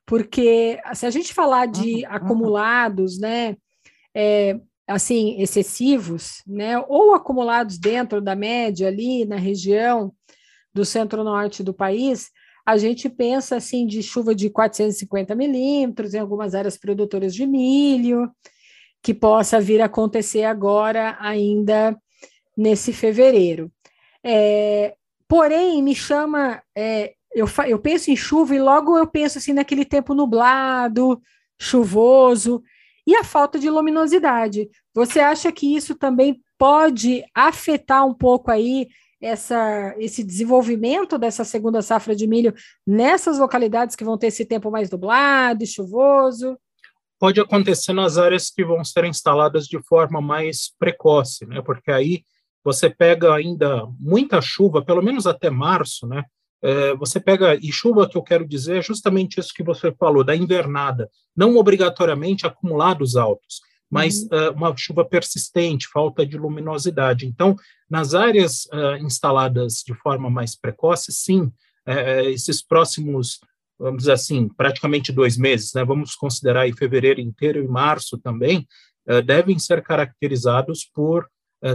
porque 0.09 0.81
se 0.95 1.05
a 1.05 1.11
gente 1.11 1.35
falar 1.35 1.67
de 1.67 1.97
uhum, 1.97 2.05
acumulados, 2.09 3.19
né, 3.19 3.55
é, 4.11 4.59
assim, 4.87 5.39
excessivos, 5.39 6.41
né, 6.47 6.79
ou 6.87 7.13
acumulados 7.13 7.77
dentro 7.77 8.19
da 8.19 8.35
média 8.35 8.87
ali 8.87 9.23
na 9.23 9.35
região 9.35 10.11
do 10.73 10.83
centro-norte 10.83 11.61
do 11.61 11.75
país, 11.75 12.31
a 12.65 12.75
gente 12.75 13.07
pensa, 13.07 13.57
assim, 13.57 13.85
de 13.85 14.01
chuva 14.01 14.33
de 14.33 14.49
450 14.49 15.35
milímetros 15.35 16.15
em 16.15 16.19
algumas 16.19 16.55
áreas 16.55 16.75
produtoras 16.75 17.35
de 17.35 17.45
milho, 17.45 18.31
que 19.03 19.13
possa 19.13 19.61
vir 19.61 19.79
a 19.79 19.85
acontecer 19.85 20.43
agora 20.43 21.17
ainda 21.19 21.95
nesse 22.57 22.91
fevereiro. 22.91 23.71
É, 24.23 24.95
porém, 25.27 25.83
me 25.83 25.93
chama 25.93 26.63
é, 26.75 27.13
eu, 27.33 27.47
eu 27.67 27.79
penso 27.79 28.11
em 28.11 28.15
chuva 28.15 28.55
e 28.55 28.59
logo 28.59 28.97
eu 28.97 29.07
penso 29.07 29.37
assim 29.37 29.53
naquele 29.53 29.85
tempo 29.85 30.13
nublado, 30.13 31.21
chuvoso 31.59 32.63
e 33.05 33.15
a 33.15 33.23
falta 33.23 33.59
de 33.59 33.69
luminosidade. 33.69 34.69
Você 34.93 35.19
acha 35.19 35.51
que 35.51 35.75
isso 35.75 35.95
também 35.95 36.41
pode 36.57 37.23
afetar 37.33 38.05
um 38.05 38.13
pouco 38.13 38.51
aí 38.51 38.87
essa, 39.21 39.95
esse 39.97 40.23
desenvolvimento 40.23 41.17
dessa 41.17 41.43
segunda 41.43 41.81
safra 41.81 42.15
de 42.15 42.25
milho 42.25 42.53
nessas 42.85 43.37
localidades 43.37 43.95
que 43.95 44.03
vão 44.03 44.17
ter 44.17 44.27
esse 44.27 44.45
tempo 44.45 44.71
mais 44.71 44.89
nublado 44.89 45.63
e 45.63 45.67
chuvoso? 45.67 46.57
Pode 47.19 47.39
acontecer 47.39 47.93
nas 47.93 48.17
áreas 48.17 48.49
que 48.49 48.63
vão 48.63 48.83
ser 48.83 49.03
instaladas 49.05 49.65
de 49.65 49.81
forma 49.83 50.21
mais 50.21 50.73
precoce, 50.79 51.45
né? 51.45 51.61
Porque 51.61 51.91
aí 51.91 52.23
você 52.63 52.89
pega 52.89 53.33
ainda 53.33 53.85
muita 53.99 54.41
chuva, 54.41 54.83
pelo 54.83 55.01
menos 55.01 55.27
até 55.27 55.49
março, 55.49 56.07
né? 56.07 56.23
É, 56.61 56.95
você 56.95 57.19
pega, 57.19 57.55
e 57.55 57.71
chuva 57.71 58.07
que 58.07 58.17
eu 58.17 58.23
quero 58.23 58.47
dizer 58.47 58.77
é 58.77 58.81
justamente 58.81 59.39
isso 59.39 59.53
que 59.53 59.63
você 59.63 59.91
falou, 59.93 60.23
da 60.23 60.35
invernada, 60.35 61.09
não 61.35 61.55
obrigatoriamente 61.55 62.45
acumulados 62.45 63.15
altos, 63.15 63.61
mas 63.89 64.23
uhum. 64.23 64.49
uh, 64.49 64.51
uma 64.51 64.77
chuva 64.77 65.03
persistente, 65.03 65.87
falta 65.91 66.25
de 66.25 66.37
luminosidade. 66.37 67.25
Então, 67.25 67.55
nas 67.89 68.13
áreas 68.13 68.65
uh, 68.65 69.03
instaladas 69.03 69.83
de 69.85 69.93
forma 69.95 70.29
mais 70.29 70.55
precoce, 70.55 71.11
sim, 71.11 71.43
uh, 71.87 72.29
esses 72.29 72.61
próximos, 72.61 73.39
vamos 73.79 73.99
dizer 73.99 74.11
assim, 74.11 74.47
praticamente 74.49 75.11
dois 75.11 75.37
meses, 75.37 75.73
né, 75.73 75.83
vamos 75.83 76.13
considerar 76.13 76.61
aí 76.61 76.73
fevereiro 76.73 77.19
inteiro 77.19 77.63
e 77.63 77.67
março 77.67 78.17
também, 78.17 78.67
devem 79.25 79.57
ser 79.57 79.81
caracterizados 79.81 80.87
por 80.93 81.27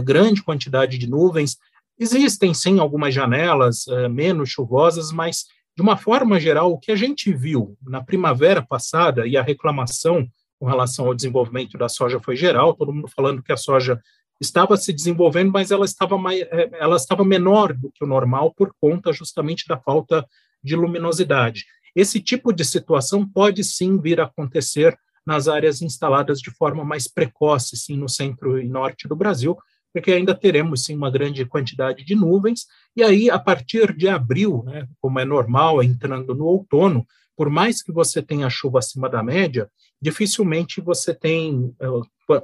grande 0.05 0.41
quantidade 0.41 0.97
de 0.97 1.05
nuvens. 1.05 1.57
Existem, 1.97 2.53
sim, 2.53 2.79
algumas 2.79 3.13
janelas 3.13 3.85
menos 4.11 4.49
chuvosas, 4.49 5.11
mas, 5.11 5.45
de 5.75 5.81
uma 5.81 5.95
forma 5.95 6.39
geral, 6.39 6.71
o 6.71 6.77
que 6.77 6.91
a 6.91 6.95
gente 6.95 7.31
viu 7.33 7.77
na 7.81 8.03
primavera 8.03 8.61
passada 8.61 9.25
e 9.25 9.37
a 9.37 9.41
reclamação 9.41 10.27
com 10.59 10.65
relação 10.65 11.05
ao 11.05 11.13
desenvolvimento 11.13 11.77
da 11.77 11.87
soja 11.87 12.19
foi 12.19 12.35
geral, 12.35 12.73
todo 12.73 12.93
mundo 12.93 13.07
falando 13.13 13.43
que 13.43 13.51
a 13.51 13.57
soja 13.57 13.99
estava 14.41 14.75
se 14.75 14.91
desenvolvendo, 14.91 15.51
mas 15.51 15.71
ela 15.71 15.85
estava, 15.85 16.17
mais, 16.17 16.41
é, 16.41 16.69
ela 16.79 16.95
estava 16.95 17.23
menor 17.23 17.73
do 17.73 17.91
que 17.91 18.03
o 18.03 18.07
normal 18.07 18.53
por 18.53 18.73
conta 18.79 19.13
justamente 19.13 19.65
da 19.67 19.77
falta 19.77 20.25
de 20.63 20.75
luminosidade. 20.75 21.65
Esse 21.95 22.19
tipo 22.19 22.51
de 22.51 22.65
situação 22.65 23.27
pode 23.27 23.63
sim 23.63 23.99
vir 23.99 24.19
a 24.19 24.25
acontecer 24.25 24.97
nas 25.25 25.47
áreas 25.47 25.81
instaladas 25.81 26.39
de 26.39 26.51
forma 26.51 26.83
mais 26.83 27.07
precoce, 27.07 27.77
sim, 27.77 27.97
no 27.97 28.09
centro 28.09 28.59
e 28.59 28.67
norte 28.67 29.07
do 29.07 29.15
Brasil, 29.15 29.57
porque 29.95 30.11
ainda 30.11 30.35
teremos 30.35 30.83
sim 30.83 30.93
uma 30.93 31.09
grande 31.09 31.45
quantidade 31.45 32.03
de 32.03 32.15
nuvens, 32.15 32.67
e 32.97 33.01
aí 33.01 33.29
a 33.29 33.39
partir 33.39 33.95
de 33.95 34.09
abril, 34.09 34.61
né, 34.65 34.85
como 34.99 35.21
é 35.21 35.23
normal, 35.23 35.81
entrando 35.81 36.35
no 36.35 36.43
outono, 36.43 37.07
por 37.33 37.49
mais 37.49 37.81
que 37.81 37.93
você 37.93 38.21
tenha 38.21 38.49
chuva 38.49 38.79
acima 38.79 39.07
da 39.07 39.23
média, 39.23 39.71
dificilmente 40.01 40.81
você 40.81 41.13
tem 41.13 41.73
eh, 41.79 41.87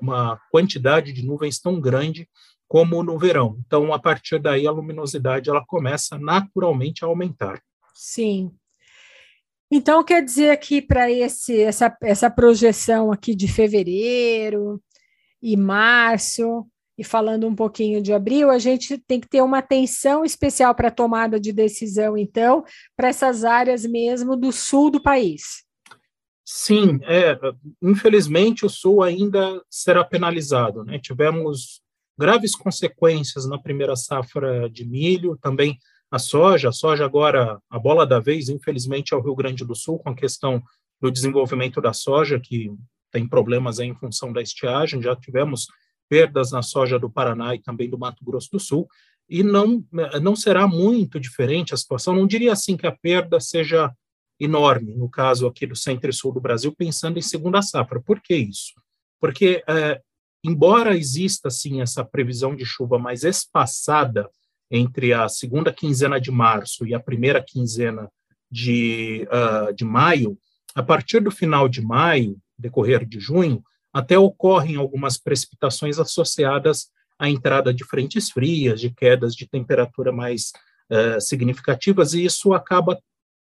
uma 0.01 0.39
quantidade 0.49 1.11
de 1.11 1.25
nuvens 1.25 1.59
tão 1.59 1.77
grande 1.81 2.25
como 2.69 3.03
no 3.03 3.19
verão. 3.19 3.57
Então, 3.67 3.93
a 3.93 3.99
partir 3.99 4.39
daí, 4.39 4.65
a 4.65 4.71
luminosidade 4.71 5.49
ela 5.49 5.65
começa 5.65 6.17
naturalmente 6.17 7.03
a 7.03 7.07
aumentar. 7.07 7.61
Sim. 7.93 8.49
Então, 9.69 10.05
quer 10.05 10.23
dizer 10.23 10.57
que 10.57 10.81
para 10.81 11.11
essa, 11.11 11.97
essa 12.01 12.29
projeção 12.29 13.11
aqui 13.11 13.35
de 13.35 13.49
fevereiro 13.49 14.81
e 15.41 15.57
março, 15.57 16.65
e 17.01 17.03
falando 17.03 17.47
um 17.47 17.55
pouquinho 17.55 17.99
de 17.99 18.13
abril, 18.13 18.51
a 18.51 18.59
gente 18.59 18.95
tem 18.95 19.19
que 19.19 19.27
ter 19.27 19.41
uma 19.41 19.57
atenção 19.57 20.23
especial 20.23 20.75
para 20.75 20.89
a 20.89 20.91
tomada 20.91 21.39
de 21.39 21.51
decisão, 21.51 22.15
então, 22.15 22.63
para 22.95 23.07
essas 23.07 23.43
áreas 23.43 23.83
mesmo 23.87 24.37
do 24.37 24.51
sul 24.51 24.91
do 24.91 25.01
país. 25.01 25.63
Sim, 26.45 26.99
é, 27.01 27.35
infelizmente 27.81 28.67
o 28.67 28.69
sul 28.69 29.01
ainda 29.01 29.59
será 29.67 30.03
penalizado. 30.03 30.83
Né? 30.83 30.99
Tivemos 30.99 31.81
graves 32.15 32.55
consequências 32.55 33.47
na 33.49 33.57
primeira 33.57 33.95
safra 33.95 34.69
de 34.69 34.87
milho, 34.87 35.35
também 35.41 35.79
a 36.11 36.19
soja. 36.19 36.69
A 36.69 36.71
soja 36.71 37.03
agora, 37.03 37.59
a 37.67 37.79
bola 37.79 38.05
da 38.05 38.19
vez, 38.19 38.47
infelizmente, 38.47 39.11
é 39.11 39.17
o 39.17 39.21
Rio 39.21 39.33
Grande 39.33 39.65
do 39.65 39.73
Sul, 39.75 39.97
com 39.97 40.09
a 40.11 40.15
questão 40.15 40.61
do 41.01 41.09
desenvolvimento 41.09 41.81
da 41.81 41.93
soja, 41.93 42.39
que 42.39 42.71
tem 43.11 43.27
problemas 43.27 43.79
em 43.79 43.95
função 43.95 44.31
da 44.31 44.39
estiagem. 44.39 45.01
Já 45.01 45.15
tivemos 45.15 45.65
perdas 46.11 46.51
na 46.51 46.61
soja 46.61 46.99
do 46.99 47.09
Paraná 47.09 47.55
e 47.55 47.59
também 47.61 47.89
do 47.89 47.97
Mato 47.97 48.25
Grosso 48.25 48.51
do 48.51 48.59
Sul, 48.59 48.85
e 49.29 49.43
não, 49.43 49.81
não 50.21 50.35
será 50.35 50.67
muito 50.67 51.21
diferente 51.21 51.73
a 51.73 51.77
situação, 51.77 52.13
não 52.13 52.27
diria 52.27 52.51
assim 52.51 52.75
que 52.75 52.85
a 52.85 52.91
perda 52.91 53.39
seja 53.39 53.89
enorme, 54.37 54.93
no 54.93 55.07
caso 55.07 55.47
aqui 55.47 55.65
do 55.65 55.73
centro 55.75 56.09
e 56.09 56.13
sul 56.13 56.33
do 56.33 56.41
Brasil, 56.41 56.75
pensando 56.75 57.17
em 57.17 57.21
segunda 57.21 57.61
safra. 57.61 58.01
Por 58.01 58.19
que 58.19 58.35
isso? 58.35 58.73
Porque, 59.21 59.63
é, 59.65 60.01
embora 60.43 60.97
exista, 60.97 61.49
sim, 61.49 61.81
essa 61.81 62.03
previsão 62.03 62.57
de 62.57 62.65
chuva 62.65 62.99
mais 62.99 63.23
espaçada 63.23 64.29
entre 64.69 65.13
a 65.13 65.29
segunda 65.29 65.71
quinzena 65.71 66.19
de 66.19 66.29
março 66.29 66.85
e 66.85 66.93
a 66.93 66.99
primeira 66.99 67.41
quinzena 67.41 68.09
de, 68.49 69.25
uh, 69.31 69.73
de 69.73 69.85
maio, 69.85 70.37
a 70.75 70.83
partir 70.83 71.21
do 71.21 71.31
final 71.31 71.69
de 71.69 71.81
maio, 71.81 72.37
decorrer 72.57 73.05
de 73.05 73.17
junho, 73.17 73.63
até 73.93 74.17
ocorrem 74.17 74.75
algumas 74.75 75.17
precipitações 75.17 75.99
associadas 75.99 76.87
à 77.19 77.29
entrada 77.29 77.73
de 77.73 77.85
frentes 77.85 78.29
frias, 78.29 78.79
de 78.79 78.89
quedas 78.89 79.35
de 79.35 79.47
temperatura 79.47 80.11
mais 80.11 80.51
uh, 80.91 81.19
significativas, 81.19 82.13
e 82.13 82.25
isso 82.25 82.53
acaba 82.53 82.97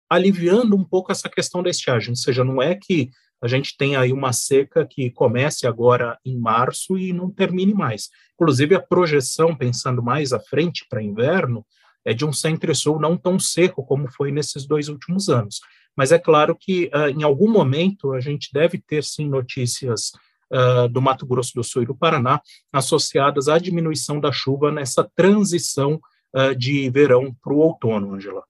aliviando 0.08 0.76
um 0.76 0.84
pouco 0.84 1.10
essa 1.10 1.28
questão 1.28 1.62
da 1.62 1.70
estiagem, 1.70 2.10
ou 2.10 2.16
seja, 2.16 2.44
não 2.44 2.62
é 2.62 2.74
que 2.74 3.10
a 3.42 3.48
gente 3.48 3.76
tem 3.76 3.96
aí 3.96 4.12
uma 4.12 4.32
seca 4.32 4.86
que 4.86 5.10
comece 5.10 5.66
agora 5.66 6.18
em 6.24 6.38
março 6.38 6.96
e 6.96 7.12
não 7.12 7.30
termine 7.30 7.74
mais. 7.74 8.08
Inclusive, 8.34 8.74
a 8.74 8.80
projeção, 8.80 9.54
pensando 9.54 10.02
mais 10.02 10.32
à 10.32 10.40
frente 10.40 10.86
para 10.88 11.02
inverno, 11.02 11.64
é 12.04 12.14
de 12.14 12.24
um 12.24 12.32
centro-sul 12.32 12.98
não 12.98 13.16
tão 13.16 13.38
seco 13.38 13.84
como 13.84 14.10
foi 14.10 14.30
nesses 14.30 14.66
dois 14.66 14.88
últimos 14.88 15.28
anos. 15.28 15.60
Mas 15.94 16.12
é 16.12 16.18
claro 16.18 16.56
que, 16.58 16.90
uh, 16.94 17.08
em 17.08 17.22
algum 17.22 17.50
momento, 17.50 18.12
a 18.12 18.20
gente 18.20 18.50
deve 18.52 18.78
ter, 18.78 19.02
sim, 19.02 19.28
notícias 19.28 20.12
uh, 20.52 20.88
do 20.88 21.00
Mato 21.00 21.26
Grosso 21.26 21.52
do 21.54 21.64
Sul 21.64 21.82
e 21.82 21.86
do 21.86 21.96
Paraná, 21.96 22.40
associadas 22.72 23.48
à 23.48 23.58
diminuição 23.58 24.20
da 24.20 24.32
chuva 24.32 24.70
nessa 24.70 25.08
transição 25.14 26.00
uh, 26.34 26.54
de 26.54 26.88
verão 26.90 27.34
para 27.42 27.52
o 27.52 27.58
outono, 27.58 28.14
Angela. 28.14 28.44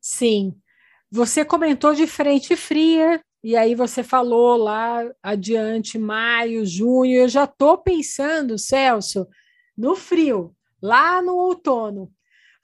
Sim. 0.00 0.54
Você 1.10 1.44
comentou 1.44 1.94
de 1.94 2.06
frente 2.06 2.56
fria, 2.56 3.22
e 3.42 3.56
aí 3.56 3.74
você 3.74 4.02
falou 4.02 4.56
lá 4.56 5.04
adiante, 5.22 5.98
maio, 5.98 6.64
junho. 6.64 7.14
Eu 7.14 7.28
já 7.28 7.44
estou 7.44 7.78
pensando, 7.78 8.58
Celso, 8.58 9.26
no 9.76 9.94
frio, 9.94 10.54
lá 10.82 11.20
no 11.20 11.36
outono. 11.36 12.10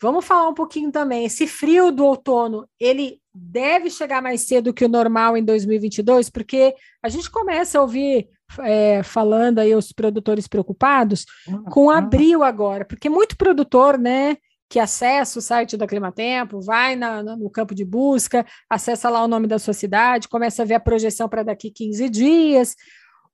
Vamos 0.03 0.25
falar 0.25 0.49
um 0.49 0.55
pouquinho 0.55 0.91
também. 0.91 1.25
Esse 1.25 1.47
frio 1.47 1.91
do 1.91 2.05
outono, 2.05 2.67
ele 2.79 3.21
deve 3.35 3.91
chegar 3.91 4.23
mais 4.23 4.43
cedo 4.43 4.73
que 4.73 4.85
o 4.85 4.89
normal 4.89 5.37
em 5.37 5.45
2022, 5.45 6.31
porque 6.31 6.75
a 7.03 7.09
gente 7.09 7.31
começa 7.31 7.79
a 7.79 7.83
ouvir 7.83 8.29
é, 8.61 9.03
falando 9.03 9.61
aí 9.61 9.75
os 9.75 9.93
produtores 9.93 10.49
preocupados 10.49 11.25
com 11.71 11.91
abril 11.91 12.43
agora, 12.43 12.85
porque 12.85 13.09
muito 13.09 13.37
produtor, 13.37 13.97
né, 13.97 14.37
que 14.69 14.79
acessa 14.79 15.39
o 15.39 15.43
site 15.43 15.77
da 15.77 15.87
Climatempo, 15.87 16.61
vai 16.61 16.97
na, 16.97 17.23
no 17.23 17.51
campo 17.51 17.75
de 17.75 17.85
busca, 17.85 18.47
acessa 18.69 19.11
lá 19.11 19.25
o 19.25 19.29
nome 19.29 19.47
da 19.47 19.59
sua 19.59 19.75
cidade, 19.75 20.29
começa 20.29 20.63
a 20.63 20.65
ver 20.65 20.75
a 20.75 20.81
projeção 20.81 21.29
para 21.29 21.43
daqui 21.43 21.71
15 21.71 22.09
dias, 22.09 22.75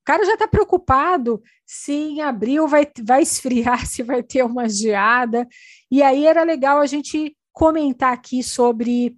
cara 0.06 0.24
já 0.24 0.34
está 0.34 0.46
preocupado 0.46 1.42
se 1.66 1.92
em 1.92 2.22
abril 2.22 2.68
vai, 2.68 2.86
vai 3.02 3.22
esfriar, 3.22 3.84
se 3.86 4.02
vai 4.02 4.22
ter 4.22 4.44
uma 4.44 4.68
geada. 4.68 5.46
E 5.90 6.02
aí 6.02 6.24
era 6.24 6.44
legal 6.44 6.78
a 6.78 6.86
gente 6.86 7.36
comentar 7.52 8.12
aqui 8.12 8.42
sobre 8.42 9.16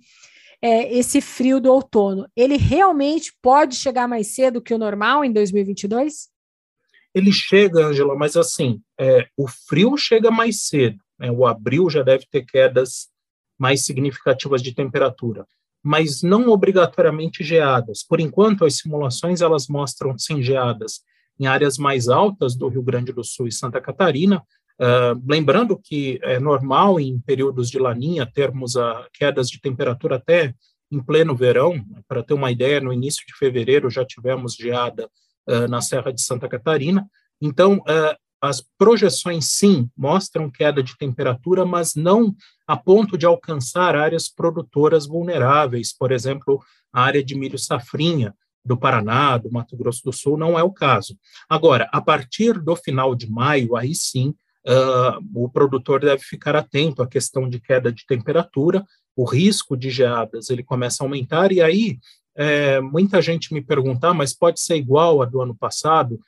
é, 0.63 0.93
esse 0.97 1.21
frio 1.21 1.61
do 1.61 1.71
outono. 1.71 2.27
Ele 2.35 2.57
realmente 2.57 3.33
pode 3.43 3.77
chegar 3.77 4.09
mais 4.09 4.35
cedo 4.35 4.63
que 4.63 4.73
o 4.73 4.79
normal 4.79 5.25
em 5.25 5.33
2022? 5.33 6.31
Ele 7.15 7.33
chega, 7.33 7.87
Angela, 7.87 8.15
mas 8.17 8.37
assim, 8.37 8.81
é, 8.99 9.29
o 9.37 9.47
frio 9.47 9.97
chega 9.97 10.31
mais 10.31 10.67
cedo. 10.67 10.99
Né? 11.19 11.31
O 11.31 11.47
abril 11.47 11.91
já 11.91 12.03
deve 12.03 12.25
ter 12.31 12.47
quedas 12.47 13.09
mais 13.59 13.85
significativas 13.85 14.63
de 14.63 14.75
temperatura 14.75 15.47
mas 15.89 16.21
não 16.23 16.51
obrigatoriamente 16.51 17.43
geadas. 17.43 18.05
Por 18.07 18.21
enquanto, 18.21 18.67
as 18.67 18.77
simulações 18.77 19.41
elas 19.41 19.69
mostram 19.69 20.19
sim 20.19 20.43
geadas 20.43 21.01
em 21.41 21.47
áreas 21.47 21.79
mais 21.79 22.09
altas 22.09 22.55
do 22.55 22.69
Rio 22.69 22.83
Grande 22.83 23.11
do 23.11 23.25
Sul 23.25 23.49
e 23.49 23.53
Santa 23.53 23.81
Catarina, 23.81 24.43
uh, 24.79 25.19
lembrando 25.27 25.81
que 25.83 26.21
é 26.23 26.39
normal 26.39 27.01
em 27.01 27.19
períodos 27.19 27.71
de 27.71 27.79
laninha 27.79 28.31
termos 28.31 28.77
a 28.77 29.09
quedas 29.15 29.49
de 29.49 29.59
temperatura 29.63 30.17
até 30.17 30.55
em 30.93 31.03
pleno 31.03 31.35
verão. 31.35 31.83
Para 32.07 32.23
ter 32.23 32.35
uma 32.35 32.51
ideia, 32.51 32.83
no 32.83 32.93
início 32.93 33.25
de 33.27 33.35
fevereiro 33.35 33.89
já 33.89 34.05
tivemos 34.05 34.57
geada 34.57 35.09
uh, 35.49 35.69
na 35.71 35.81
Serra 35.81 36.13
de 36.13 36.21
Santa 36.21 36.47
Catarina. 36.51 37.07
Então, 37.41 37.79
uh, 37.79 38.15
as 38.41 38.63
projeções, 38.79 39.47
sim, 39.53 39.91
mostram 39.97 40.51
queda 40.51 40.83
de 40.83 40.97
temperatura, 40.97 41.65
mas 41.65 41.95
não 41.95 42.35
a 42.67 42.77
ponto 42.77 43.19
de 43.19 43.27
alcançar 43.27 43.97
áreas 43.97 44.29
produtoras 44.29 45.07
vulneráveis, 45.07 45.93
por 45.93 46.13
exemplo, 46.13 46.61
a 46.93 47.03
área 47.03 47.23
de 47.23 47.35
milho 47.35 47.59
safrinha 47.59 48.35
do 48.65 48.77
Paraná, 48.77 49.39
do 49.39 49.51
Mato 49.51 49.77
Grosso 49.77 50.03
do 50.05 50.13
Sul, 50.13 50.37
não 50.37 50.59
é 50.59 50.63
o 50.63 50.73
caso. 50.73 51.17
Agora, 51.49 51.89
a 51.93 52.01
partir 52.01 52.61
do 52.61 52.77
final 52.77 53.15
de 53.15 53.31
maio, 53.31 53.77
aí 53.77 53.95
sim, 53.95 54.35
uh, 54.67 55.19
o 55.35 55.49
produtor 55.49 56.01
deve 56.01 56.23
ficar 56.23 56.55
atento 56.55 57.03
à 57.03 57.07
questão 57.07 57.49
de 57.49 57.59
queda 57.59 57.91
de 57.91 58.05
temperatura, 58.07 58.85
o 59.17 59.25
risco 59.25 59.77
de 59.77 59.91
geadas 59.91 60.51
ele 60.51 60.63
começa 60.63 61.03
a 61.03 61.07
aumentar, 61.07 61.51
e 61.51 61.61
aí 61.61 61.99
é, 62.37 62.81
muita 62.81 63.21
gente 63.21 63.53
me 63.53 63.61
pergunta, 63.61 64.11
ah, 64.11 64.15
mas 64.15 64.33
pode 64.33 64.61
ser 64.61 64.77
igual 64.77 65.21
a 65.21 65.25
do 65.25 65.43
ano 65.43 65.57
passado? 65.57 66.21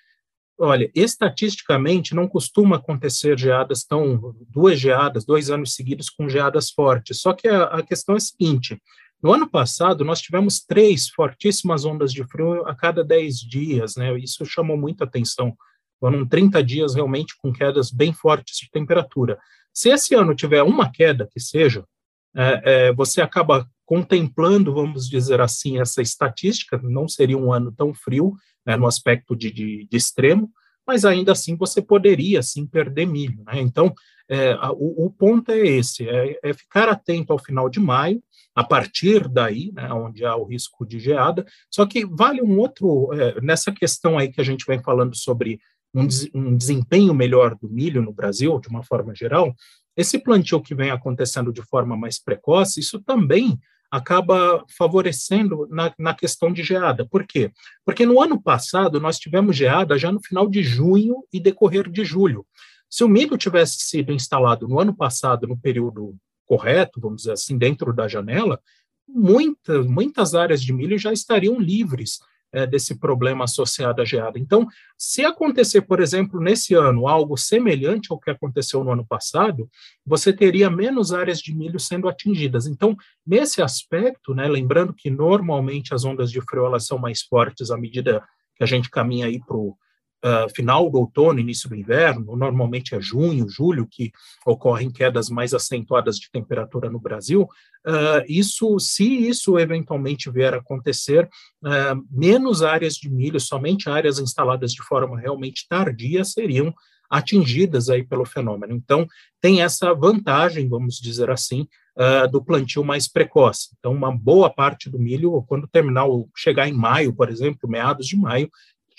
Olha, 0.62 0.90
estatisticamente 0.94 2.14
não 2.14 2.28
costuma 2.28 2.76
acontecer 2.76 3.38
geadas 3.38 3.82
tão 3.82 4.36
duas 4.46 4.78
geadas, 4.78 5.24
dois 5.24 5.50
anos 5.50 5.74
seguidos 5.74 6.10
com 6.10 6.28
geadas 6.28 6.70
fortes. 6.70 7.18
Só 7.22 7.32
que 7.32 7.48
a, 7.48 7.62
a, 7.62 7.82
questão 7.82 8.14
é 8.14 8.18
a 8.18 8.20
seguinte: 8.20 8.78
no 9.22 9.32
ano 9.32 9.48
passado 9.48 10.04
nós 10.04 10.20
tivemos 10.20 10.60
três 10.60 11.08
fortíssimas 11.08 11.86
ondas 11.86 12.12
de 12.12 12.22
frio 12.24 12.66
a 12.66 12.74
cada 12.74 13.02
dez 13.02 13.38
dias, 13.38 13.96
né? 13.96 14.14
Isso 14.18 14.44
chamou 14.44 14.76
muita 14.76 15.04
atenção. 15.04 15.56
Foram 15.98 16.28
30 16.28 16.62
dias 16.62 16.94
realmente 16.94 17.34
com 17.38 17.50
quedas 17.50 17.90
bem 17.90 18.12
fortes 18.12 18.58
de 18.58 18.70
temperatura. 18.70 19.38
Se 19.72 19.88
esse 19.88 20.14
ano 20.14 20.34
tiver 20.34 20.62
uma 20.62 20.92
queda 20.92 21.26
que 21.32 21.40
seja, 21.40 21.86
é, 22.34 22.62
é, 22.64 22.92
você 22.92 23.20
acaba 23.20 23.68
contemplando, 23.84 24.72
vamos 24.72 25.08
dizer 25.08 25.40
assim, 25.40 25.80
essa 25.80 26.00
estatística. 26.00 26.78
Não 26.82 27.08
seria 27.08 27.36
um 27.36 27.52
ano 27.52 27.72
tão 27.72 27.92
frio 27.92 28.34
né, 28.64 28.76
no 28.76 28.86
aspecto 28.86 29.34
de, 29.34 29.50
de, 29.50 29.86
de, 29.90 29.96
extremo, 29.96 30.50
mas 30.86 31.04
ainda 31.04 31.32
assim 31.32 31.56
você 31.56 31.82
poderia 31.82 32.42
sim 32.42 32.66
perder 32.66 33.06
milho. 33.06 33.42
Né? 33.44 33.60
Então, 33.60 33.92
é, 34.28 34.54
o, 34.74 35.06
o, 35.06 35.10
ponto 35.10 35.50
é 35.50 35.58
esse: 35.58 36.08
é, 36.08 36.38
é, 36.42 36.54
ficar 36.54 36.88
atento 36.88 37.32
ao 37.32 37.38
final 37.38 37.68
de 37.68 37.80
maio, 37.80 38.22
a 38.54 38.62
partir 38.62 39.28
daí, 39.28 39.72
né, 39.72 39.92
onde 39.92 40.24
há 40.24 40.36
o 40.36 40.44
risco 40.44 40.86
de 40.86 41.00
geada. 41.00 41.44
Só 41.68 41.84
que 41.84 42.06
vale 42.06 42.40
um 42.40 42.58
outro 42.58 43.12
é, 43.12 43.40
nessa 43.40 43.72
questão 43.72 44.18
aí 44.18 44.30
que 44.30 44.40
a 44.40 44.44
gente 44.44 44.64
vem 44.66 44.80
falando 44.80 45.16
sobre 45.16 45.58
um, 45.94 46.06
um 46.34 46.56
desempenho 46.56 47.12
melhor 47.12 47.56
do 47.56 47.68
milho 47.68 48.02
no 48.02 48.12
Brasil, 48.12 48.60
de 48.60 48.68
uma 48.68 48.82
forma 48.82 49.14
geral. 49.14 49.54
Esse 49.96 50.18
plantio 50.18 50.60
que 50.60 50.74
vem 50.74 50.90
acontecendo 50.90 51.52
de 51.52 51.62
forma 51.62 51.96
mais 51.96 52.18
precoce, 52.18 52.80
isso 52.80 53.00
também 53.00 53.58
acaba 53.90 54.64
favorecendo 54.78 55.66
na, 55.68 55.92
na, 55.98 56.14
questão 56.14 56.52
de 56.52 56.62
geada. 56.62 57.04
Por 57.04 57.26
quê? 57.26 57.50
Porque 57.84 58.06
no 58.06 58.22
ano 58.22 58.40
passado 58.40 59.00
nós 59.00 59.18
tivemos 59.18 59.56
geada 59.56 59.98
já 59.98 60.12
no 60.12 60.22
final 60.22 60.48
de 60.48 60.62
junho 60.62 61.24
e 61.32 61.40
decorrer 61.40 61.90
de 61.90 62.04
julho. 62.04 62.46
Se 62.88 63.02
o 63.02 63.08
milho 63.08 63.36
tivesse 63.36 63.78
sido 63.80 64.12
instalado 64.12 64.68
no 64.68 64.78
ano 64.78 64.94
passado, 64.94 65.46
no 65.46 65.58
período 65.58 66.16
correto, 66.46 67.00
vamos 67.00 67.22
dizer 67.22 67.32
assim, 67.32 67.58
dentro 67.58 67.92
da 67.92 68.06
janela, 68.06 68.60
muitas, 69.08 69.86
muitas 69.86 70.34
áreas 70.34 70.62
de 70.62 70.72
milho 70.72 70.98
já 70.98 71.12
estariam 71.12 71.58
livres 71.58 72.20
é, 72.52 72.66
desse 72.66 72.98
problema 72.98 73.44
associado 73.44 74.02
à 74.02 74.04
geada. 74.04 74.38
Então, 74.38 74.66
se 74.96 75.24
acontecer, 75.24 75.82
por 75.82 76.00
exemplo, 76.00 76.40
nesse 76.40 76.74
ano, 76.74 77.08
algo 77.08 77.36
semelhante 77.36 78.08
ao 78.10 78.18
que 78.18 78.30
aconteceu 78.30 78.82
no 78.82 78.92
ano 78.92 79.06
passado, 79.06 79.68
você 80.04 80.32
teria 80.32 80.70
menos 80.70 81.12
áreas 81.12 81.38
de 81.40 81.54
milho 81.54 81.78
sendo 81.78 82.08
atingidas. 82.08 82.66
Então, 82.66 82.96
nesse 83.26 83.62
aspecto, 83.62 84.34
né, 84.34 84.48
lembrando 84.48 84.92
que 84.92 85.10
normalmente 85.10 85.94
as 85.94 86.04
ondas 86.04 86.30
de 86.30 86.40
frio 86.40 86.66
elas 86.66 86.86
são 86.86 86.98
mais 86.98 87.22
fortes 87.22 87.70
à 87.70 87.76
medida 87.76 88.22
que 88.56 88.64
a 88.64 88.66
gente 88.66 88.90
caminha 88.90 89.26
aí 89.26 89.40
para 89.40 89.56
o 89.56 89.76
uh, 90.24 90.48
final 90.54 90.90
do 90.90 90.98
outono, 90.98 91.40
início 91.40 91.68
do 91.68 91.76
inverno, 91.76 92.36
normalmente 92.36 92.94
é 92.94 93.00
junho, 93.00 93.48
julho, 93.48 93.86
que 93.86 94.12
ocorrem 94.46 94.90
quedas 94.90 95.28
mais 95.28 95.54
acentuadas 95.54 96.16
de 96.16 96.30
temperatura 96.30 96.90
no 96.90 97.00
Brasil, 97.00 97.42
uh, 97.86 98.24
isso, 98.28 98.78
se 98.78 99.04
isso 99.04 99.58
eventualmente 99.58 100.30
vier 100.30 100.54
a 100.54 100.58
acontecer, 100.58 101.28
uh, 101.64 102.06
menos 102.10 102.62
áreas 102.62 102.94
de 102.94 103.10
milho, 103.10 103.40
somente 103.40 103.88
áreas 103.88 104.18
instaladas 104.18 104.72
de 104.72 104.82
forma 104.82 105.18
realmente 105.18 105.66
tardia 105.68 106.24
seriam 106.24 106.74
atingidas 107.10 107.90
aí 107.90 108.04
pelo 108.04 108.24
fenômeno. 108.24 108.72
Então, 108.72 109.04
tem 109.40 109.62
essa 109.62 109.92
vantagem, 109.92 110.68
vamos 110.68 111.00
dizer 111.00 111.28
assim, 111.28 111.66
uh, 111.98 112.30
do 112.30 112.42
plantio 112.42 112.84
mais 112.84 113.08
precoce. 113.08 113.70
Então, 113.78 113.92
uma 113.92 114.16
boa 114.16 114.48
parte 114.48 114.88
do 114.88 114.98
milho, 114.98 115.42
quando 115.48 115.66
terminar, 115.66 116.06
chegar 116.36 116.68
em 116.68 116.72
maio, 116.72 117.12
por 117.12 117.28
exemplo, 117.28 117.68
meados 117.68 118.06
de 118.06 118.16
maio, 118.16 118.48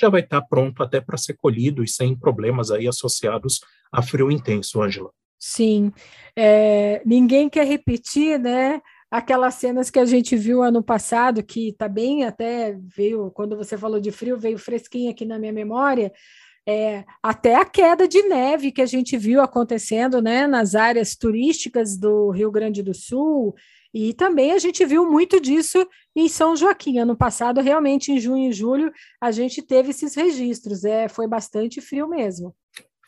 já 0.01 0.09
vai 0.09 0.21
estar 0.21 0.41
pronto 0.41 0.83
até 0.83 0.99
para 0.99 1.17
ser 1.17 1.35
colhido 1.35 1.83
e 1.83 1.87
sem 1.87 2.15
problemas 2.15 2.71
aí 2.71 2.87
associados 2.87 3.61
a 3.91 4.01
frio 4.01 4.31
intenso, 4.31 4.81
Ângela. 4.81 5.11
Sim, 5.39 5.91
é, 6.35 7.01
ninguém 7.05 7.49
quer 7.49 7.65
repetir, 7.65 8.39
né? 8.39 8.81
Aquelas 9.09 9.55
cenas 9.55 9.89
que 9.89 9.99
a 9.99 10.05
gente 10.05 10.35
viu 10.35 10.61
ano 10.61 10.81
passado, 10.81 11.43
que 11.43 11.69
está 11.69 11.87
bem 11.87 12.23
até 12.23 12.77
veio, 12.95 13.31
quando 13.31 13.57
você 13.57 13.77
falou 13.77 13.99
de 13.99 14.11
frio, 14.11 14.37
veio 14.37 14.57
fresquinho 14.57 15.11
aqui 15.11 15.25
na 15.25 15.37
minha 15.37 15.51
memória, 15.51 16.11
é, 16.67 17.03
até 17.21 17.55
a 17.55 17.65
queda 17.65 18.07
de 18.07 18.21
neve 18.23 18.71
que 18.71 18.81
a 18.81 18.85
gente 18.85 19.17
viu 19.17 19.41
acontecendo 19.41 20.21
né, 20.21 20.47
nas 20.47 20.75
áreas 20.75 21.15
turísticas 21.15 21.97
do 21.97 22.29
Rio 22.29 22.51
Grande 22.51 22.83
do 22.83 22.93
Sul, 22.93 23.55
e 23.93 24.13
também 24.13 24.51
a 24.51 24.59
gente 24.59 24.85
viu 24.85 25.09
muito 25.09 25.39
disso 25.39 25.85
em 26.15 26.29
São 26.29 26.55
Joaquim. 26.55 26.99
Ano 26.99 27.15
passado, 27.15 27.61
realmente, 27.61 28.11
em 28.11 28.19
junho 28.19 28.49
e 28.49 28.53
julho, 28.53 28.91
a 29.19 29.31
gente 29.31 29.61
teve 29.61 29.89
esses 29.89 30.15
registros. 30.15 30.83
É, 30.83 31.09
foi 31.09 31.27
bastante 31.27 31.81
frio 31.81 32.07
mesmo. 32.07 32.55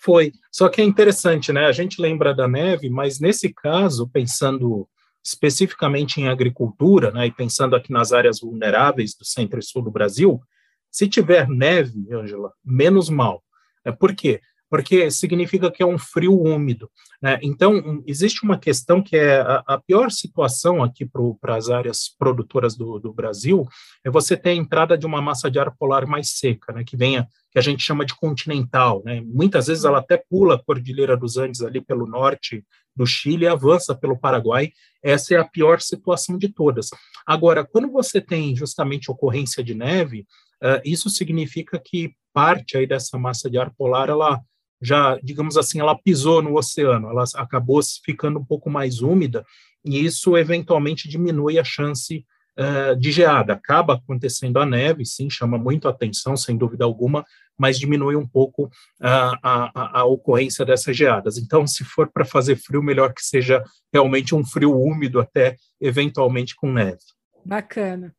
Foi. 0.01 0.33
Só 0.51 0.67
que 0.67 0.81
é 0.81 0.83
interessante, 0.83 1.53
né? 1.53 1.65
A 1.65 1.71
gente 1.71 2.01
lembra 2.01 2.33
da 2.33 2.47
neve, 2.47 2.89
mas 2.89 3.19
nesse 3.19 3.53
caso, 3.53 4.09
pensando 4.09 4.87
especificamente 5.25 6.19
em 6.19 6.27
agricultura, 6.27 7.09
né, 7.09 7.27
e 7.27 7.31
pensando 7.31 7.77
aqui 7.77 7.93
nas 7.93 8.11
áreas 8.11 8.41
vulneráveis 8.41 9.15
do 9.15 9.23
centro 9.23 9.57
e 9.57 9.63
sul 9.63 9.81
do 9.81 9.89
Brasil, 9.89 10.41
se 10.91 11.07
tiver 11.07 11.47
neve, 11.47 12.13
Ângela, 12.13 12.51
menos 12.63 13.09
mal. 13.09 13.41
É, 13.85 13.91
por 13.91 14.13
quê? 14.13 14.41
Porque 14.73 15.12
significa 15.12 15.69
que 15.69 15.83
é 15.83 15.86
um 15.86 15.99
frio 15.99 16.33
úmido. 16.33 16.89
Né? 17.21 17.38
Então, 17.43 18.01
existe 18.07 18.43
uma 18.43 18.57
questão 18.57 19.03
que 19.03 19.15
é 19.15 19.39
a, 19.39 19.63
a 19.67 19.77
pior 19.77 20.09
situação 20.09 20.81
aqui 20.81 21.07
para 21.39 21.55
as 21.55 21.69
áreas 21.69 22.09
produtoras 22.17 22.75
do, 22.75 22.97
do, 22.97 23.13
Brasil, 23.13 23.67
é 24.03 24.09
você 24.09 24.36
ter 24.36 24.49
a 24.49 24.55
entrada 24.55 24.97
de 24.97 25.05
uma 25.05 25.21
massa 25.21 25.51
de 25.51 25.59
ar 25.59 25.69
polar 25.77 26.07
mais 26.07 26.39
seca, 26.39 26.73
né? 26.73 26.83
que 26.83 26.97
venha, 26.97 27.27
que 27.51 27.59
a 27.59 27.62
gente 27.62 27.83
chama 27.83 28.03
de 28.03 28.15
continental. 28.15 29.03
Né? 29.05 29.21
Muitas 29.23 29.67
vezes 29.67 29.86
ela 29.86 29.99
até 29.99 30.17
pula 30.17 30.55
a 30.55 30.59
Cordilheira 30.59 31.15
dos 31.15 31.38
Andes 31.38 31.62
ali 31.62 31.79
pelo 31.79 32.07
norte 32.07 32.65
do 32.95 33.05
Chile 33.05 33.45
e 33.45 33.47
avança 33.47 33.93
pelo 33.93 34.17
Paraguai. 34.17 34.71
Essa 35.03 35.36
é 35.36 35.38
a 35.38 35.45
pior 35.45 35.81
situação 35.81 36.36
de 36.36 36.49
todas. 36.49 36.89
Agora, 37.27 37.63
quando 37.63 37.91
você 37.91 38.19
tem 38.19 38.55
justamente 38.55 39.12
ocorrência 39.12 39.63
de 39.63 39.75
neve, 39.75 40.21
uh, 40.63 40.81
isso 40.83 41.12
significa 41.12 41.79
que 41.79 42.15
parte 42.33 42.75
aí 42.75 42.88
dessa 42.88 43.19
massa 43.19 43.47
de 43.47 43.59
ar 43.59 43.71
polar, 43.77 44.09
ela 44.09 44.41
já, 44.81 45.17
digamos 45.23 45.57
assim, 45.57 45.79
ela 45.79 45.97
pisou 45.97 46.41
no 46.41 46.57
oceano, 46.57 47.09
ela 47.09 47.23
acabou 47.36 47.79
ficando 48.03 48.39
um 48.39 48.45
pouco 48.45 48.69
mais 48.69 49.01
úmida, 49.01 49.45
e 49.86 50.05
isso 50.05 50.38
eventualmente 50.38 51.07
diminui 51.07 51.59
a 51.59 51.63
chance 51.63 52.25
uh, 52.57 52.95
de 52.95 53.12
geada. 53.12 53.53
Acaba 53.53 53.95
acontecendo 53.95 54.57
a 54.57 54.65
neve, 54.65 55.05
sim, 55.05 55.29
chama 55.29 55.57
muito 55.57 55.88
atenção, 55.88 56.36
sem 56.36 56.57
dúvida 56.57 56.86
alguma, 56.86 57.25
mas 57.57 57.77
diminui 57.77 58.15
um 58.15 58.27
pouco 58.27 58.65
uh, 58.65 59.38
a, 59.41 59.71
a, 59.73 59.99
a, 59.99 60.05
ocorrência 60.05 60.65
dessas 60.65 60.95
geadas. 60.95 61.38
Então, 61.38 61.67
se 61.67 61.83
for 61.83 62.09
para 62.12 62.25
fazer 62.25 62.55
frio, 62.55 62.81
melhor 62.81 63.13
que 63.13 63.23
seja 63.23 63.63
realmente 63.91 64.33
um 64.33 64.43
frio 64.43 64.77
úmido, 64.77 65.19
até 65.19 65.55
eventualmente 65.79 66.55
com 66.55 66.71
neve. 66.71 66.99
Bacana. 67.45 68.13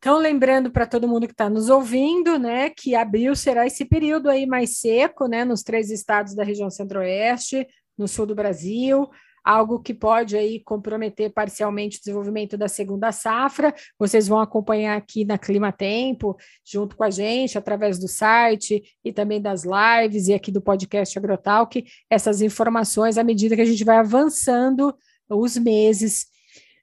Então, 0.00 0.16
lembrando 0.16 0.70
para 0.70 0.86
todo 0.86 1.06
mundo 1.06 1.26
que 1.26 1.34
está 1.34 1.50
nos 1.50 1.68
ouvindo, 1.68 2.38
né, 2.38 2.70
que 2.70 2.94
abril 2.94 3.36
será 3.36 3.66
esse 3.66 3.84
período 3.84 4.30
aí 4.30 4.46
mais 4.46 4.78
seco, 4.78 5.26
né, 5.26 5.44
nos 5.44 5.62
três 5.62 5.90
estados 5.90 6.34
da 6.34 6.42
região 6.42 6.70
centro-oeste, 6.70 7.66
no 7.98 8.08
sul 8.08 8.24
do 8.24 8.34
Brasil, 8.34 9.06
algo 9.44 9.78
que 9.78 9.92
pode 9.92 10.38
aí 10.38 10.58
comprometer 10.58 11.30
parcialmente 11.30 11.98
o 11.98 12.00
desenvolvimento 12.00 12.56
da 12.56 12.66
segunda 12.66 13.12
safra. 13.12 13.74
Vocês 13.98 14.26
vão 14.26 14.40
acompanhar 14.40 14.96
aqui 14.96 15.22
na 15.22 15.36
Clima 15.36 15.70
Tempo, 15.70 16.34
junto 16.64 16.96
com 16.96 17.04
a 17.04 17.10
gente, 17.10 17.58
através 17.58 17.98
do 17.98 18.08
site 18.08 18.82
e 19.04 19.12
também 19.12 19.38
das 19.38 19.64
lives 19.64 20.28
e 20.28 20.32
aqui 20.32 20.50
do 20.50 20.62
podcast 20.62 21.18
Agrotalk, 21.18 21.84
essas 22.08 22.40
informações 22.40 23.18
à 23.18 23.22
medida 23.22 23.54
que 23.54 23.60
a 23.60 23.66
gente 23.66 23.84
vai 23.84 23.98
avançando 23.98 24.96
os 25.28 25.58
meses 25.58 26.26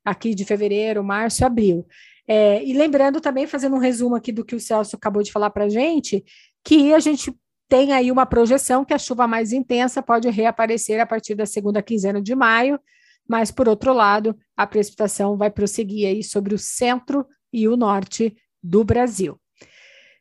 aqui 0.05 0.35
de 0.35 0.45
fevereiro, 0.45 1.03
março, 1.03 1.43
abril. 1.43 1.83
É, 2.27 2.63
e 2.63 2.73
lembrando 2.73 3.21
também, 3.21 3.47
fazendo 3.47 3.75
um 3.75 3.79
resumo 3.79 4.15
aqui 4.15 4.31
do 4.31 4.43
que 4.43 4.55
o 4.55 4.59
Celso 4.59 4.95
acabou 4.95 5.23
de 5.23 5.31
falar 5.31 5.49
para 5.49 5.65
a 5.65 5.69
gente, 5.69 6.25
que 6.63 6.93
a 6.93 6.99
gente 6.99 7.33
tem 7.69 7.93
aí 7.93 8.11
uma 8.11 8.25
projeção 8.25 8.83
que 8.83 8.93
a 8.93 8.97
chuva 8.97 9.27
mais 9.27 9.53
intensa 9.53 10.01
pode 10.01 10.29
reaparecer 10.29 10.99
a 10.99 11.05
partir 11.05 11.35
da 11.35 11.45
segunda 11.45 11.81
quinzena 11.81 12.21
de 12.21 12.35
maio, 12.35 12.79
mas, 13.27 13.51
por 13.51 13.67
outro 13.67 13.93
lado, 13.93 14.37
a 14.55 14.65
precipitação 14.65 15.37
vai 15.37 15.49
prosseguir 15.49 16.07
aí 16.07 16.23
sobre 16.23 16.53
o 16.53 16.57
centro 16.57 17.25
e 17.51 17.67
o 17.67 17.75
norte 17.75 18.35
do 18.63 18.83
Brasil. 18.83 19.39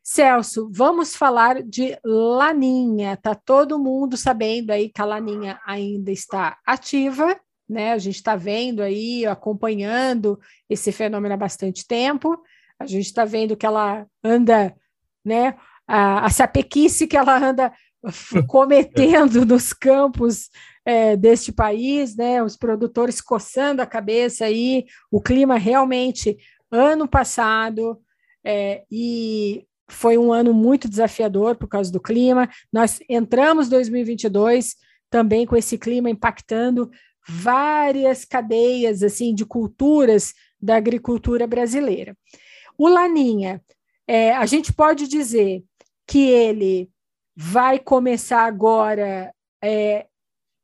Celso, 0.02 0.70
vamos 0.72 1.16
falar 1.16 1.62
de 1.62 1.98
Laninha. 2.04 3.16
Tá 3.16 3.34
todo 3.34 3.78
mundo 3.78 4.16
sabendo 4.16 4.70
aí 4.70 4.88
que 4.88 5.00
a 5.00 5.04
Laninha 5.04 5.60
ainda 5.66 6.12
está 6.12 6.58
ativa 6.64 7.36
né? 7.68 7.92
A 7.92 7.98
gente 7.98 8.16
está 8.16 8.36
vendo 8.36 8.82
aí, 8.82 9.26
acompanhando 9.26 10.38
esse 10.68 10.92
fenômeno 10.92 11.34
há 11.34 11.36
bastante 11.36 11.86
tempo. 11.86 12.40
A 12.78 12.86
gente 12.86 13.06
está 13.06 13.24
vendo 13.24 13.56
que 13.56 13.66
ela 13.66 14.06
anda, 14.22 14.74
né? 15.24 15.56
A, 15.86 16.26
a 16.26 16.30
sapequice 16.30 17.06
que 17.06 17.16
ela 17.16 17.36
anda 17.36 17.72
cometendo 18.48 19.44
nos 19.44 19.72
campos 19.72 20.50
é, 20.84 21.16
deste 21.16 21.52
país, 21.52 22.16
né? 22.16 22.42
Os 22.42 22.56
produtores 22.56 23.20
coçando 23.20 23.82
a 23.82 23.86
cabeça 23.86 24.44
aí, 24.44 24.84
o 25.10 25.20
clima 25.20 25.56
realmente 25.58 26.36
ano 26.70 27.08
passado 27.08 28.00
é, 28.44 28.84
e 28.90 29.66
foi 29.88 30.18
um 30.18 30.32
ano 30.32 30.52
muito 30.52 30.88
desafiador 30.88 31.56
por 31.56 31.68
causa 31.68 31.90
do 31.92 32.00
clima. 32.00 32.48
Nós 32.72 33.00
entramos 33.08 33.68
2022 33.68 34.76
também 35.10 35.46
com 35.46 35.56
esse 35.56 35.78
clima 35.78 36.10
impactando 36.10 36.90
várias 37.28 38.24
cadeias 38.24 39.02
assim 39.02 39.34
de 39.34 39.44
culturas 39.44 40.32
da 40.60 40.76
agricultura 40.76 41.46
brasileira. 41.46 42.16
O 42.78 42.88
Laninha, 42.88 43.62
é, 44.06 44.32
a 44.32 44.46
gente 44.46 44.72
pode 44.72 45.08
dizer 45.08 45.64
que 46.06 46.28
ele 46.28 46.90
vai 47.34 47.78
começar 47.78 48.44
agora 48.44 49.32
é, 49.62 50.06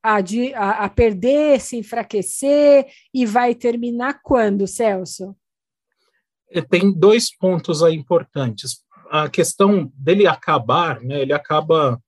a, 0.03 0.17
a, 0.17 0.85
a 0.85 0.89
perder, 0.89 1.61
se 1.61 1.77
enfraquecer 1.77 2.87
e 3.13 3.27
vai 3.27 3.55
terminar 3.55 4.21
quando, 4.23 4.67
Celso? 4.67 5.37
É, 6.51 6.61
tem 6.61 6.93
dois 6.93 7.35
pontos 7.35 7.83
aí 7.83 7.95
importantes. 7.95 8.85
A 9.11 9.29
questão 9.29 9.91
dele 9.95 10.27
acabar, 10.27 11.01
né, 11.01 11.21
ele 11.21 11.33
acaba 11.33 12.01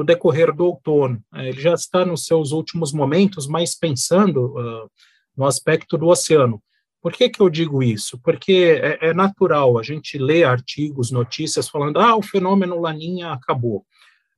no 0.00 0.04
decorrer 0.04 0.54
do 0.54 0.64
outono. 0.64 1.22
Né, 1.30 1.50
ele 1.50 1.60
já 1.60 1.74
está 1.74 2.04
nos 2.06 2.24
seus 2.24 2.52
últimos 2.52 2.92
momentos, 2.92 3.46
mas 3.46 3.74
pensando 3.74 4.46
uh, 4.56 4.90
no 5.36 5.44
aspecto 5.44 5.98
do 5.98 6.08
oceano. 6.08 6.60
Por 7.02 7.12
que, 7.12 7.28
que 7.28 7.40
eu 7.40 7.50
digo 7.50 7.82
isso? 7.82 8.18
Porque 8.22 8.80
é, 8.82 9.08
é, 9.08 9.14
natural 9.14 9.78
a 9.78 9.82
gente 9.82 10.18
ler 10.18 10.44
artigos, 10.44 11.10
notícias 11.10 11.68
falando, 11.68 11.98
ah, 11.98 12.16
o 12.16 12.22
fenômeno 12.22 12.80
Laninha 12.80 13.32
acabou. 13.32 13.84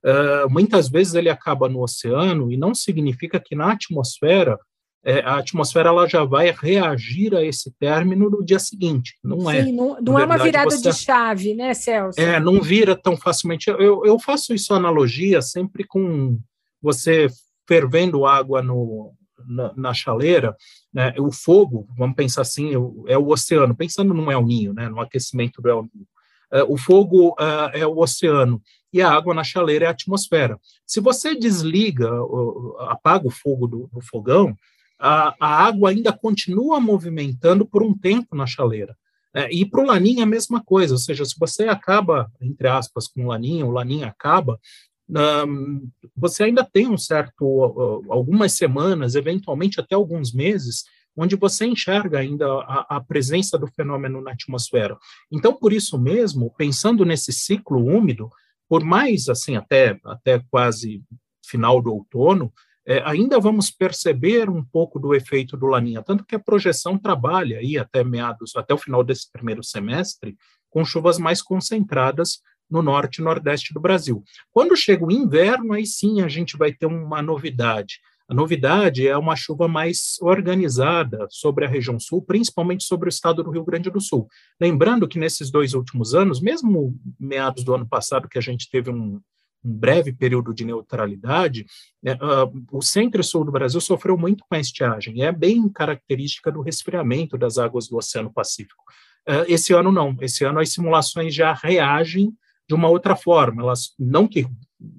Uh, 0.04 0.50
muitas 0.50 0.88
vezes 0.88 1.14
ele 1.14 1.30
acaba 1.30 1.68
no 1.68 1.80
oceano 1.80 2.50
e 2.50 2.56
não 2.56 2.74
significa 2.74 3.38
que 3.38 3.54
na 3.54 3.70
atmosfera 3.72 4.58
é, 5.04 5.20
a 5.20 5.36
atmosfera 5.38 5.88
ela 5.88 6.08
já 6.08 6.24
vai 6.24 6.50
reagir 6.50 7.34
a 7.34 7.44
esse 7.44 7.72
término 7.72 8.30
no 8.30 8.44
dia 8.44 8.58
seguinte. 8.58 9.18
Não 9.22 9.50
é. 9.50 9.64
Sim, 9.64 9.72
não, 9.72 10.00
não 10.00 10.18
é 10.18 10.24
uma 10.24 10.38
virada 10.38 10.70
você, 10.70 10.90
de 10.90 10.96
chave, 10.96 11.54
né, 11.54 11.74
Celso? 11.74 12.20
É, 12.20 12.38
não 12.38 12.60
vira 12.60 12.94
tão 12.94 13.16
facilmente. 13.16 13.68
Eu, 13.68 14.04
eu 14.04 14.18
faço 14.18 14.54
isso 14.54 14.72
analogia 14.72 15.42
sempre 15.42 15.84
com 15.84 16.38
você 16.80 17.28
fervendo 17.66 18.26
água 18.26 18.62
no, 18.62 19.12
na, 19.46 19.72
na 19.76 19.94
chaleira, 19.94 20.56
né, 20.92 21.14
o 21.18 21.32
fogo, 21.32 21.88
vamos 21.96 22.16
pensar 22.16 22.42
assim, 22.42 22.72
é 23.06 23.18
o 23.18 23.28
oceano, 23.28 23.74
pensando 23.74 24.12
no 24.14 24.30
El 24.30 24.44
Ninho, 24.44 24.72
né, 24.72 24.88
no 24.88 25.00
aquecimento 25.00 25.60
do 25.60 25.68
El 25.68 25.82
Ninho. 25.82 26.06
Uh, 26.52 26.70
o 26.70 26.76
fogo 26.76 27.30
uh, 27.30 27.70
é 27.72 27.86
o 27.86 27.98
oceano 27.98 28.60
e 28.92 29.00
a 29.00 29.10
água 29.10 29.32
na 29.32 29.42
chaleira 29.42 29.86
é 29.86 29.88
a 29.88 29.92
atmosfera. 29.92 30.60
Se 30.86 31.00
você 31.00 31.34
desliga, 31.34 32.10
apaga 32.80 33.26
o 33.26 33.30
fogo 33.30 33.66
do, 33.66 33.88
do 33.90 34.02
fogão, 34.02 34.54
a, 35.02 35.34
a 35.40 35.64
água 35.64 35.90
ainda 35.90 36.12
continua 36.12 36.78
movimentando 36.78 37.66
por 37.66 37.82
um 37.82 37.92
tempo 37.92 38.36
na 38.36 38.46
chaleira. 38.46 38.96
É, 39.34 39.52
e 39.52 39.68
para 39.68 39.82
o 39.82 39.86
laninha 39.86 40.22
a 40.22 40.26
mesma 40.26 40.62
coisa, 40.62 40.94
ou 40.94 40.98
seja, 40.98 41.24
se 41.24 41.34
você 41.38 41.64
acaba, 41.64 42.30
entre 42.40 42.68
aspas, 42.68 43.08
com 43.08 43.24
o 43.24 43.28
laninha, 43.28 43.66
o 43.66 43.70
laninha 43.70 44.06
acaba, 44.06 44.60
você 46.16 46.44
ainda 46.44 46.64
tem 46.64 46.88
um 46.88 46.96
certo, 46.96 48.04
algumas 48.08 48.52
semanas, 48.52 49.14
eventualmente 49.14 49.80
até 49.80 49.94
alguns 49.94 50.32
meses, 50.32 50.84
onde 51.16 51.36
você 51.36 51.66
enxerga 51.66 52.20
ainda 52.20 52.46
a, 52.46 52.96
a, 52.96 53.00
presença 53.00 53.58
do 53.58 53.66
fenômeno 53.66 54.22
na 54.22 54.32
atmosfera. 54.32 54.96
Então, 55.30 55.52
por 55.52 55.72
isso 55.72 55.98
mesmo, 55.98 56.54
pensando 56.56 57.04
nesse 57.04 57.32
ciclo 57.32 57.84
úmido, 57.84 58.30
por 58.68 58.82
mais 58.84 59.28
assim 59.28 59.56
até 59.56 59.98
até 60.04 60.42
quase 60.50 61.02
final 61.44 61.82
do 61.82 61.92
outono, 61.92 62.50
é, 62.86 63.02
ainda 63.04 63.38
vamos 63.38 63.70
perceber 63.70 64.50
um 64.50 64.62
pouco 64.62 64.98
do 64.98 65.14
efeito 65.14 65.56
do 65.56 65.66
Laninha, 65.66 66.02
tanto 66.02 66.24
que 66.24 66.34
a 66.34 66.40
projeção 66.40 66.98
trabalha 66.98 67.58
aí 67.58 67.78
até 67.78 68.02
meados, 68.02 68.56
até 68.56 68.74
o 68.74 68.78
final 68.78 69.04
desse 69.04 69.30
primeiro 69.30 69.62
semestre, 69.62 70.36
com 70.68 70.84
chuvas 70.84 71.18
mais 71.18 71.40
concentradas 71.40 72.40
no 72.68 72.82
norte 72.82 73.18
e 73.18 73.24
nordeste 73.24 73.74
do 73.74 73.80
Brasil. 73.80 74.24
Quando 74.50 74.76
chega 74.76 75.04
o 75.04 75.12
inverno, 75.12 75.74
aí 75.74 75.86
sim 75.86 76.22
a 76.22 76.28
gente 76.28 76.56
vai 76.56 76.72
ter 76.72 76.86
uma 76.86 77.20
novidade. 77.20 78.00
A 78.28 78.34
novidade 78.34 79.06
é 79.06 79.16
uma 79.16 79.36
chuva 79.36 79.68
mais 79.68 80.16
organizada 80.22 81.26
sobre 81.28 81.66
a 81.66 81.68
região 81.68 82.00
sul, 82.00 82.22
principalmente 82.22 82.84
sobre 82.84 83.08
o 83.08 83.10
estado 83.10 83.42
do 83.42 83.50
Rio 83.50 83.64
Grande 83.64 83.90
do 83.90 84.00
Sul. 84.00 84.26
Lembrando 84.58 85.06
que 85.06 85.18
nesses 85.18 85.50
dois 85.50 85.74
últimos 85.74 86.14
anos, 86.14 86.40
mesmo 86.40 86.98
meados 87.20 87.62
do 87.62 87.74
ano 87.74 87.86
passado, 87.86 88.28
que 88.28 88.38
a 88.38 88.42
gente 88.42 88.70
teve 88.70 88.90
um, 88.90 89.20
um 89.64 89.72
breve 89.72 90.12
período 90.12 90.52
de 90.52 90.64
neutralidade, 90.64 91.66
né, 92.02 92.14
uh, 92.14 92.76
o 92.76 92.82
centro 92.82 93.20
e 93.20 93.24
sul 93.24 93.44
do 93.44 93.52
Brasil 93.52 93.80
sofreu 93.80 94.16
muito 94.16 94.44
com 94.48 94.54
a 94.54 94.60
estiagem. 94.60 95.22
É 95.22 95.32
bem 95.32 95.68
característica 95.68 96.50
do 96.50 96.62
resfriamento 96.62 97.38
das 97.38 97.58
águas 97.58 97.88
do 97.88 97.96
Oceano 97.96 98.32
Pacífico. 98.32 98.82
Uh, 99.28 99.44
esse 99.46 99.72
ano 99.72 99.92
não. 99.92 100.16
Esse 100.20 100.44
ano 100.44 100.58
as 100.58 100.72
simulações 100.72 101.34
já 101.34 101.52
reagem 101.52 102.32
de 102.68 102.74
uma 102.74 102.88
outra 102.88 103.14
forma. 103.14 103.62
Elas 103.62 103.92
não 103.98 104.26
que 104.26 104.46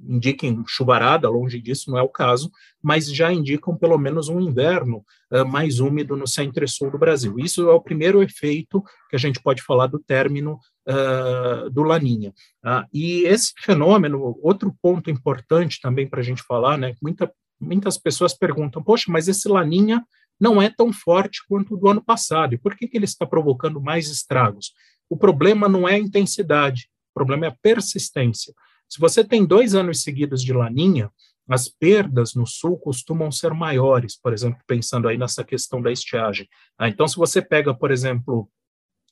indiquem 0.08 0.63
chuvarada, 0.65 1.30
longe 1.30 1.60
disso, 1.60 1.91
não 1.91 1.97
é 1.97 2.02
o 2.02 2.08
caso, 2.08 2.49
mas 2.82 3.13
já 3.13 3.34
indicam 3.34 3.76
pelo 3.76 3.97
menos 3.97 4.30
um 4.30 4.39
inverno 4.39 5.04
uh, 5.32 5.45
mais 5.45 5.80
úmido 5.80 6.15
no 6.15 6.28
centro 6.28 6.63
e 6.63 6.67
sul 6.67 6.89
do 6.89 6.97
Brasil. 6.97 7.38
Isso 7.38 7.69
é 7.69 7.73
o 7.73 7.82
primeiro 7.82 8.23
efeito 8.23 8.82
que 9.10 9.15
a 9.15 9.19
gente 9.19 9.41
pode 9.41 9.62
falar 9.62 9.88
do 9.88 9.99
término 9.99 10.58
uh, 10.87 11.69
do 11.69 11.83
Laninha. 11.83 12.33
Uh, 12.63 12.85
e 12.93 13.23
esse 13.25 13.53
fenômeno, 13.57 14.37
outro 14.41 14.75
ponto 14.81 15.09
importante 15.09 15.79
também 15.81 16.07
para 16.07 16.19
a 16.19 16.23
gente 16.23 16.43
falar, 16.43 16.77
né, 16.77 16.95
muita, 17.01 17.31
muitas 17.59 17.97
pessoas 17.97 18.33
perguntam, 18.33 18.83
poxa, 18.83 19.11
mas 19.11 19.27
esse 19.27 19.47
Laninha 19.47 20.03
não 20.39 20.61
é 20.61 20.69
tão 20.69 20.91
forte 20.91 21.41
quanto 21.47 21.73
o 21.73 21.77
do 21.77 21.87
ano 21.87 22.03
passado, 22.03 22.53
e 22.53 22.57
por 22.57 22.75
que, 22.75 22.87
que 22.87 22.97
ele 22.97 23.05
está 23.05 23.25
provocando 23.25 23.81
mais 23.81 24.07
estragos? 24.07 24.73
O 25.09 25.17
problema 25.17 25.69
não 25.69 25.87
é 25.87 25.95
a 25.95 25.99
intensidade, 25.99 26.89
o 27.11 27.13
problema 27.13 27.45
é 27.45 27.49
a 27.49 27.55
persistência. 27.61 28.53
Se 28.89 28.99
você 28.99 29.23
tem 29.23 29.45
dois 29.45 29.75
anos 29.75 30.01
seguidos 30.01 30.43
de 30.43 30.53
laninha, 30.53 31.09
as 31.47 31.67
perdas 31.67 32.35
no 32.35 32.47
sul 32.47 32.77
costumam 32.77 33.31
ser 33.31 33.53
maiores, 33.53 34.17
por 34.17 34.33
exemplo, 34.33 34.59
pensando 34.65 35.07
aí 35.07 35.17
nessa 35.17 35.43
questão 35.43 35.81
da 35.81 35.91
estiagem. 35.91 36.47
Ah, 36.77 36.87
então, 36.87 37.07
se 37.07 37.17
você 37.17 37.41
pega, 37.41 37.73
por 37.73 37.91
exemplo, 37.91 38.49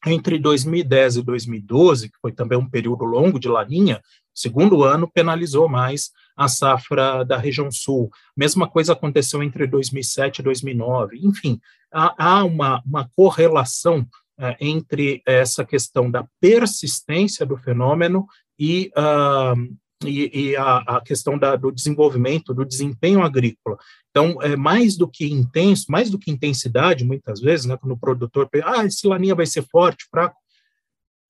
entre 0.06 0.40
2010 0.40 1.18
e 1.18 1.22
2012, 1.22 2.10
que 2.10 2.18
foi 2.22 2.32
também 2.32 2.58
um 2.58 2.70
período 2.70 3.06
longo 3.06 3.40
de 3.40 3.48
laninha, 3.48 4.02
segundo 4.34 4.84
ano 4.84 5.10
penalizou 5.12 5.70
mais 5.70 6.12
a 6.36 6.48
safra 6.48 7.24
da 7.24 7.38
região 7.38 7.70
sul. 7.72 8.10
Mesma 8.36 8.68
coisa 8.68 8.94
aconteceu 8.94 9.44
entre 9.44 9.68
2007 9.68 10.40
e 10.40 10.44
2009. 10.44 11.20
Enfim, 11.22 11.60
há, 11.92 12.16
há 12.18 12.44
uma, 12.44 12.82
uma 12.86 13.10
correlação 13.16 14.00
uh, 14.40 14.56
entre 14.60 15.22
essa 15.26 15.64
questão 15.64 16.10
da 16.10 16.26
persistência 16.40 17.46
do 17.46 17.58
fenômeno 17.58 18.26
e, 18.58 18.92
uh, 18.98 19.78
e, 20.06 20.30
e 20.34 20.56
a, 20.56 20.78
a, 20.78 21.02
questão 21.02 21.38
da, 21.38 21.56
do 21.56 21.72
desenvolvimento, 21.72 22.54
do 22.54 22.66
desempenho 22.66 23.22
agrícola. 23.22 23.78
Então, 24.10 24.42
é 24.42 24.56
mais 24.56 24.98
do 24.98 25.08
que 25.08 25.26
intenso, 25.26 25.86
mais 25.90 26.10
do 26.10 26.20
que 26.20 26.32
intensidade, 26.32 27.06
muitas 27.06 27.40
vezes, 27.40 27.66
né, 27.66 27.78
quando 27.78 27.94
o 27.94 28.00
produtor 28.00 28.50
pensa, 28.50 28.66
ah, 28.68 28.86
esse 28.86 29.08
laninha 29.08 29.36
vai 29.36 29.46
ser 29.46 29.64
forte, 29.64 30.06
fraco. 30.10 30.36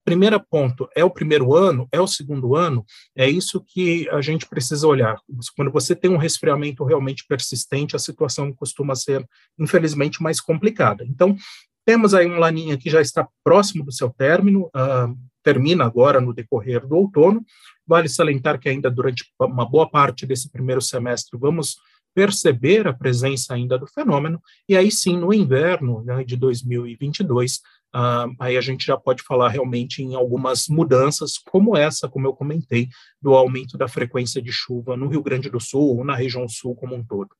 Primeiro 0.04 0.40
ponto, 0.50 0.88
é 0.96 1.04
o 1.04 1.10
primeiro 1.10 1.54
ano, 1.54 1.86
é 1.92 2.00
o 2.00 2.08
segundo 2.08 2.56
ano, 2.56 2.84
é 3.14 3.30
isso 3.30 3.64
que 3.64 4.08
a 4.10 4.20
gente 4.20 4.48
precisa 4.48 4.84
olhar. 4.88 5.16
Quando 5.54 5.70
você 5.70 5.94
tem 5.94 6.10
um 6.10 6.16
resfriamento 6.16 6.82
realmente 6.82 7.24
persistente, 7.28 7.94
a 7.94 8.00
situação 8.00 8.52
costuma 8.52 8.96
ser, 8.96 9.24
infelizmente, 9.56 10.20
mais 10.20 10.40
complicada. 10.40 11.04
Então, 11.04 11.36
temos 11.84 12.14
aí 12.14 12.26
um 12.26 12.38
laninha 12.38 12.78
que 12.78 12.90
já 12.90 13.00
está 13.00 13.26
próximo 13.42 13.84
do 13.84 13.92
seu 13.92 14.10
término, 14.10 14.66
uh, 14.66 15.16
termina 15.42 15.84
agora 15.84 16.20
no 16.20 16.32
decorrer 16.32 16.86
do 16.86 16.96
outono. 16.96 17.44
Vale 17.86 18.08
salientar 18.08 18.58
que 18.58 18.68
ainda 18.68 18.90
durante 18.90 19.24
uma 19.40 19.68
boa 19.68 19.88
parte 19.88 20.24
desse 20.24 20.50
primeiro 20.50 20.80
semestre 20.80 21.38
vamos 21.38 21.76
perceber 22.14 22.86
a 22.86 22.92
presença 22.92 23.54
ainda 23.54 23.78
do 23.78 23.86
fenômeno, 23.86 24.40
e 24.68 24.76
aí 24.76 24.90
sim, 24.90 25.16
no 25.16 25.32
inverno 25.32 26.02
né, 26.04 26.22
de 26.24 26.36
2022, 26.36 27.56
uh, 27.56 27.60
ah, 27.94 28.26
aí 28.38 28.56
a 28.56 28.60
gente 28.60 28.86
já 28.86 28.96
pode 28.96 29.22
falar 29.22 29.48
realmente 29.48 30.02
em 30.02 30.14
algumas 30.14 30.68
mudanças, 30.68 31.38
como 31.38 31.76
essa, 31.76 32.08
como 32.08 32.26
eu 32.26 32.34
comentei, 32.34 32.88
do 33.20 33.34
aumento 33.34 33.78
da 33.78 33.88
frequência 33.88 34.42
de 34.42 34.52
chuva 34.52 34.96
no 34.96 35.08
Rio 35.08 35.22
Grande 35.22 35.48
do 35.48 35.60
Sul 35.60 35.96
ou 35.96 36.04
na 36.04 36.14
região 36.14 36.46
sul 36.48 36.74
como 36.74 36.94
um 36.94 37.04
todo. 37.04 37.30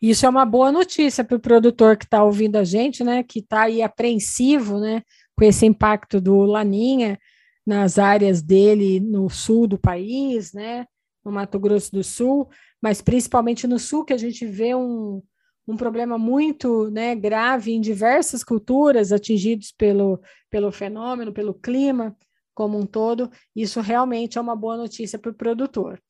Isso 0.00 0.26
é 0.26 0.28
uma 0.28 0.44
boa 0.44 0.70
notícia 0.70 1.24
para 1.24 1.36
o 1.36 1.40
produtor 1.40 1.96
que 1.96 2.04
está 2.04 2.22
ouvindo 2.22 2.56
a 2.56 2.64
gente, 2.64 3.02
né, 3.02 3.22
que 3.22 3.40
está 3.40 3.62
aí 3.62 3.82
apreensivo, 3.82 4.78
né, 4.78 5.02
com 5.36 5.44
esse 5.44 5.66
impacto 5.66 6.20
do 6.20 6.42
Laninha 6.42 7.18
nas 7.66 7.98
áreas 7.98 8.42
dele 8.42 9.00
no 9.00 9.28
sul 9.28 9.66
do 9.66 9.78
país, 9.78 10.52
né, 10.52 10.86
no 11.24 11.32
Mato 11.32 11.58
Grosso 11.58 11.90
do 11.92 12.04
Sul, 12.04 12.48
mas 12.80 13.02
principalmente 13.02 13.66
no 13.66 13.78
sul 13.78 14.04
que 14.04 14.12
a 14.12 14.18
gente 14.18 14.46
vê 14.46 14.74
um, 14.74 15.20
um 15.66 15.76
problema 15.76 16.16
muito 16.16 16.90
né, 16.90 17.14
grave 17.14 17.72
em 17.72 17.80
diversas 17.80 18.44
culturas 18.44 19.12
atingidos 19.12 19.72
pelo, 19.72 20.20
pelo 20.48 20.70
fenômeno, 20.70 21.32
pelo 21.32 21.52
clima 21.52 22.16
como 22.54 22.78
um 22.78 22.86
todo. 22.86 23.30
Isso 23.54 23.80
realmente 23.80 24.38
é 24.38 24.40
uma 24.40 24.56
boa 24.56 24.76
notícia 24.76 25.18
para 25.18 25.30
o 25.30 25.34
produtor. 25.34 26.00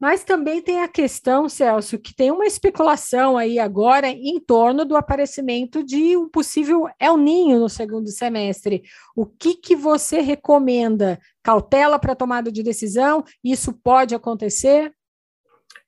Mas 0.00 0.24
também 0.24 0.62
tem 0.62 0.80
a 0.80 0.88
questão, 0.88 1.46
Celso, 1.46 1.98
que 1.98 2.14
tem 2.14 2.30
uma 2.30 2.46
especulação 2.46 3.36
aí 3.36 3.58
agora 3.58 4.08
em 4.08 4.40
torno 4.40 4.82
do 4.86 4.96
aparecimento 4.96 5.84
de 5.84 6.16
um 6.16 6.26
possível 6.26 6.88
El 6.98 7.18
Ninho 7.18 7.60
no 7.60 7.68
segundo 7.68 8.08
semestre. 8.08 8.82
O 9.14 9.26
que, 9.26 9.54
que 9.54 9.76
você 9.76 10.22
recomenda? 10.22 11.20
Cautela 11.42 11.98
para 11.98 12.16
tomada 12.16 12.50
de 12.50 12.62
decisão? 12.62 13.22
Isso 13.44 13.74
pode 13.74 14.14
acontecer? 14.14 14.90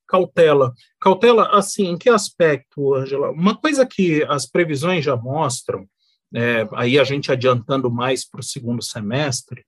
Cautela. 0.06 0.74
Cautela, 1.00 1.48
assim, 1.56 1.86
em 1.86 1.96
que 1.96 2.10
aspecto, 2.10 2.94
Angela? 2.94 3.30
Uma 3.30 3.56
coisa 3.56 3.86
que 3.86 4.22
as 4.24 4.44
previsões 4.44 5.02
já 5.02 5.16
mostram, 5.16 5.86
é, 6.34 6.68
aí 6.74 6.98
a 6.98 7.04
gente 7.04 7.32
adiantando 7.32 7.90
mais 7.90 8.28
para 8.28 8.40
o 8.40 8.44
segundo 8.44 8.82
semestre, 8.82 9.64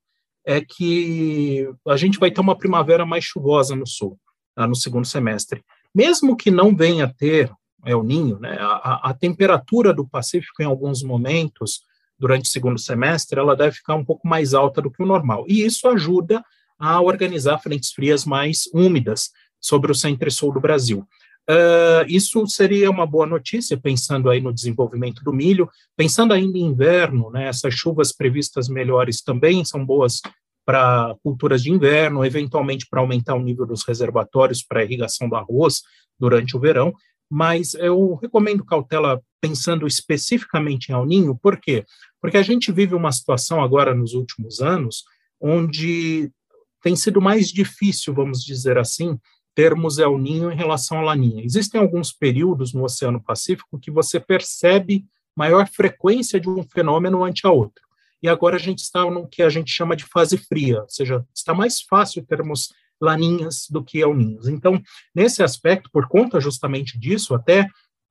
é 0.46 0.60
que 0.60 1.66
a 1.88 1.96
gente 1.96 2.18
vai 2.18 2.30
ter 2.30 2.42
uma 2.42 2.58
primavera 2.58 3.06
mais 3.06 3.24
chuvosa 3.24 3.74
no 3.74 3.86
sul 3.86 4.18
no 4.56 4.74
segundo 4.74 5.06
semestre. 5.06 5.62
Mesmo 5.94 6.36
que 6.36 6.50
não 6.50 6.74
venha 6.74 7.04
a 7.04 7.12
ter 7.12 7.50
El 7.84 8.02
Ninho, 8.02 8.38
né, 8.38 8.56
a, 8.60 9.10
a 9.10 9.14
temperatura 9.14 9.92
do 9.92 10.06
Pacífico 10.06 10.62
em 10.62 10.66
alguns 10.66 11.02
momentos 11.02 11.82
durante 12.18 12.44
o 12.44 12.48
segundo 12.48 12.78
semestre, 12.78 13.38
ela 13.38 13.56
deve 13.56 13.76
ficar 13.76 13.94
um 13.94 14.04
pouco 14.04 14.26
mais 14.26 14.54
alta 14.54 14.80
do 14.80 14.90
que 14.90 15.02
o 15.02 15.06
normal. 15.06 15.44
E 15.48 15.64
isso 15.64 15.88
ajuda 15.88 16.42
a 16.78 17.00
organizar 17.00 17.58
frentes 17.58 17.92
frias 17.92 18.24
mais 18.24 18.68
úmidas 18.72 19.30
sobre 19.60 19.90
o 19.90 19.94
centro 19.94 20.28
e 20.28 20.32
sul 20.32 20.52
do 20.52 20.60
Brasil. 20.60 21.06
Uh, 21.48 22.04
isso 22.08 22.46
seria 22.46 22.90
uma 22.90 23.06
boa 23.06 23.26
notícia, 23.26 23.76
pensando 23.76 24.30
aí 24.30 24.40
no 24.40 24.52
desenvolvimento 24.52 25.22
do 25.22 25.32
milho, 25.32 25.68
pensando 25.94 26.32
ainda 26.32 26.56
em 26.56 26.62
inverno, 26.62 27.30
né, 27.30 27.48
essas 27.48 27.74
chuvas 27.74 28.12
previstas 28.12 28.66
melhores 28.68 29.20
também 29.20 29.62
são 29.64 29.84
boas 29.84 30.22
para 30.64 31.14
culturas 31.22 31.62
de 31.62 31.70
inverno, 31.70 32.24
eventualmente 32.24 32.86
para 32.88 33.00
aumentar 33.00 33.34
o 33.34 33.42
nível 33.42 33.66
dos 33.66 33.84
reservatórios 33.84 34.62
para 34.62 34.84
irrigação 34.84 35.28
do 35.28 35.36
arroz 35.36 35.82
durante 36.18 36.56
o 36.56 36.60
verão, 36.60 36.92
mas 37.30 37.74
eu 37.74 38.14
recomendo 38.14 38.64
cautela 38.64 39.20
pensando 39.40 39.86
especificamente 39.86 40.88
em 40.88 40.94
El 40.94 41.06
Ninho, 41.06 41.36
por 41.36 41.58
quê? 41.58 41.84
Porque 42.20 42.36
a 42.36 42.42
gente 42.42 42.72
vive 42.72 42.94
uma 42.94 43.12
situação 43.12 43.62
agora 43.62 43.94
nos 43.94 44.14
últimos 44.14 44.60
anos 44.60 45.04
onde 45.40 46.30
tem 46.82 46.96
sido 46.96 47.20
mais 47.20 47.48
difícil, 47.48 48.14
vamos 48.14 48.42
dizer 48.42 48.78
assim, 48.78 49.18
termos 49.54 49.98
El 49.98 50.18
Ninho 50.18 50.50
em 50.50 50.56
relação 50.56 50.98
à 50.98 51.02
Laninha. 51.02 51.44
Existem 51.44 51.80
alguns 51.80 52.12
períodos 52.12 52.72
no 52.72 52.84
Oceano 52.84 53.22
Pacífico 53.22 53.78
que 53.78 53.90
você 53.90 54.18
percebe 54.18 55.04
maior 55.36 55.68
frequência 55.68 56.40
de 56.40 56.48
um 56.48 56.62
fenômeno 56.62 57.24
ante 57.24 57.46
a 57.46 57.50
outro 57.50 57.84
e 58.24 58.28
agora 58.28 58.56
a 58.56 58.58
gente 58.58 58.78
está 58.78 59.04
no 59.04 59.28
que 59.28 59.42
a 59.42 59.50
gente 59.50 59.70
chama 59.70 59.94
de 59.94 60.06
fase 60.06 60.38
fria, 60.38 60.80
ou 60.80 60.88
seja, 60.88 61.22
está 61.34 61.52
mais 61.52 61.82
fácil 61.82 62.24
termos 62.24 62.72
laninhas 62.98 63.66
do 63.68 63.84
que 63.84 63.98
elninhos. 63.98 64.48
Então, 64.48 64.82
nesse 65.14 65.42
aspecto, 65.42 65.90
por 65.92 66.08
conta 66.08 66.40
justamente 66.40 66.98
disso, 66.98 67.34
até 67.34 67.68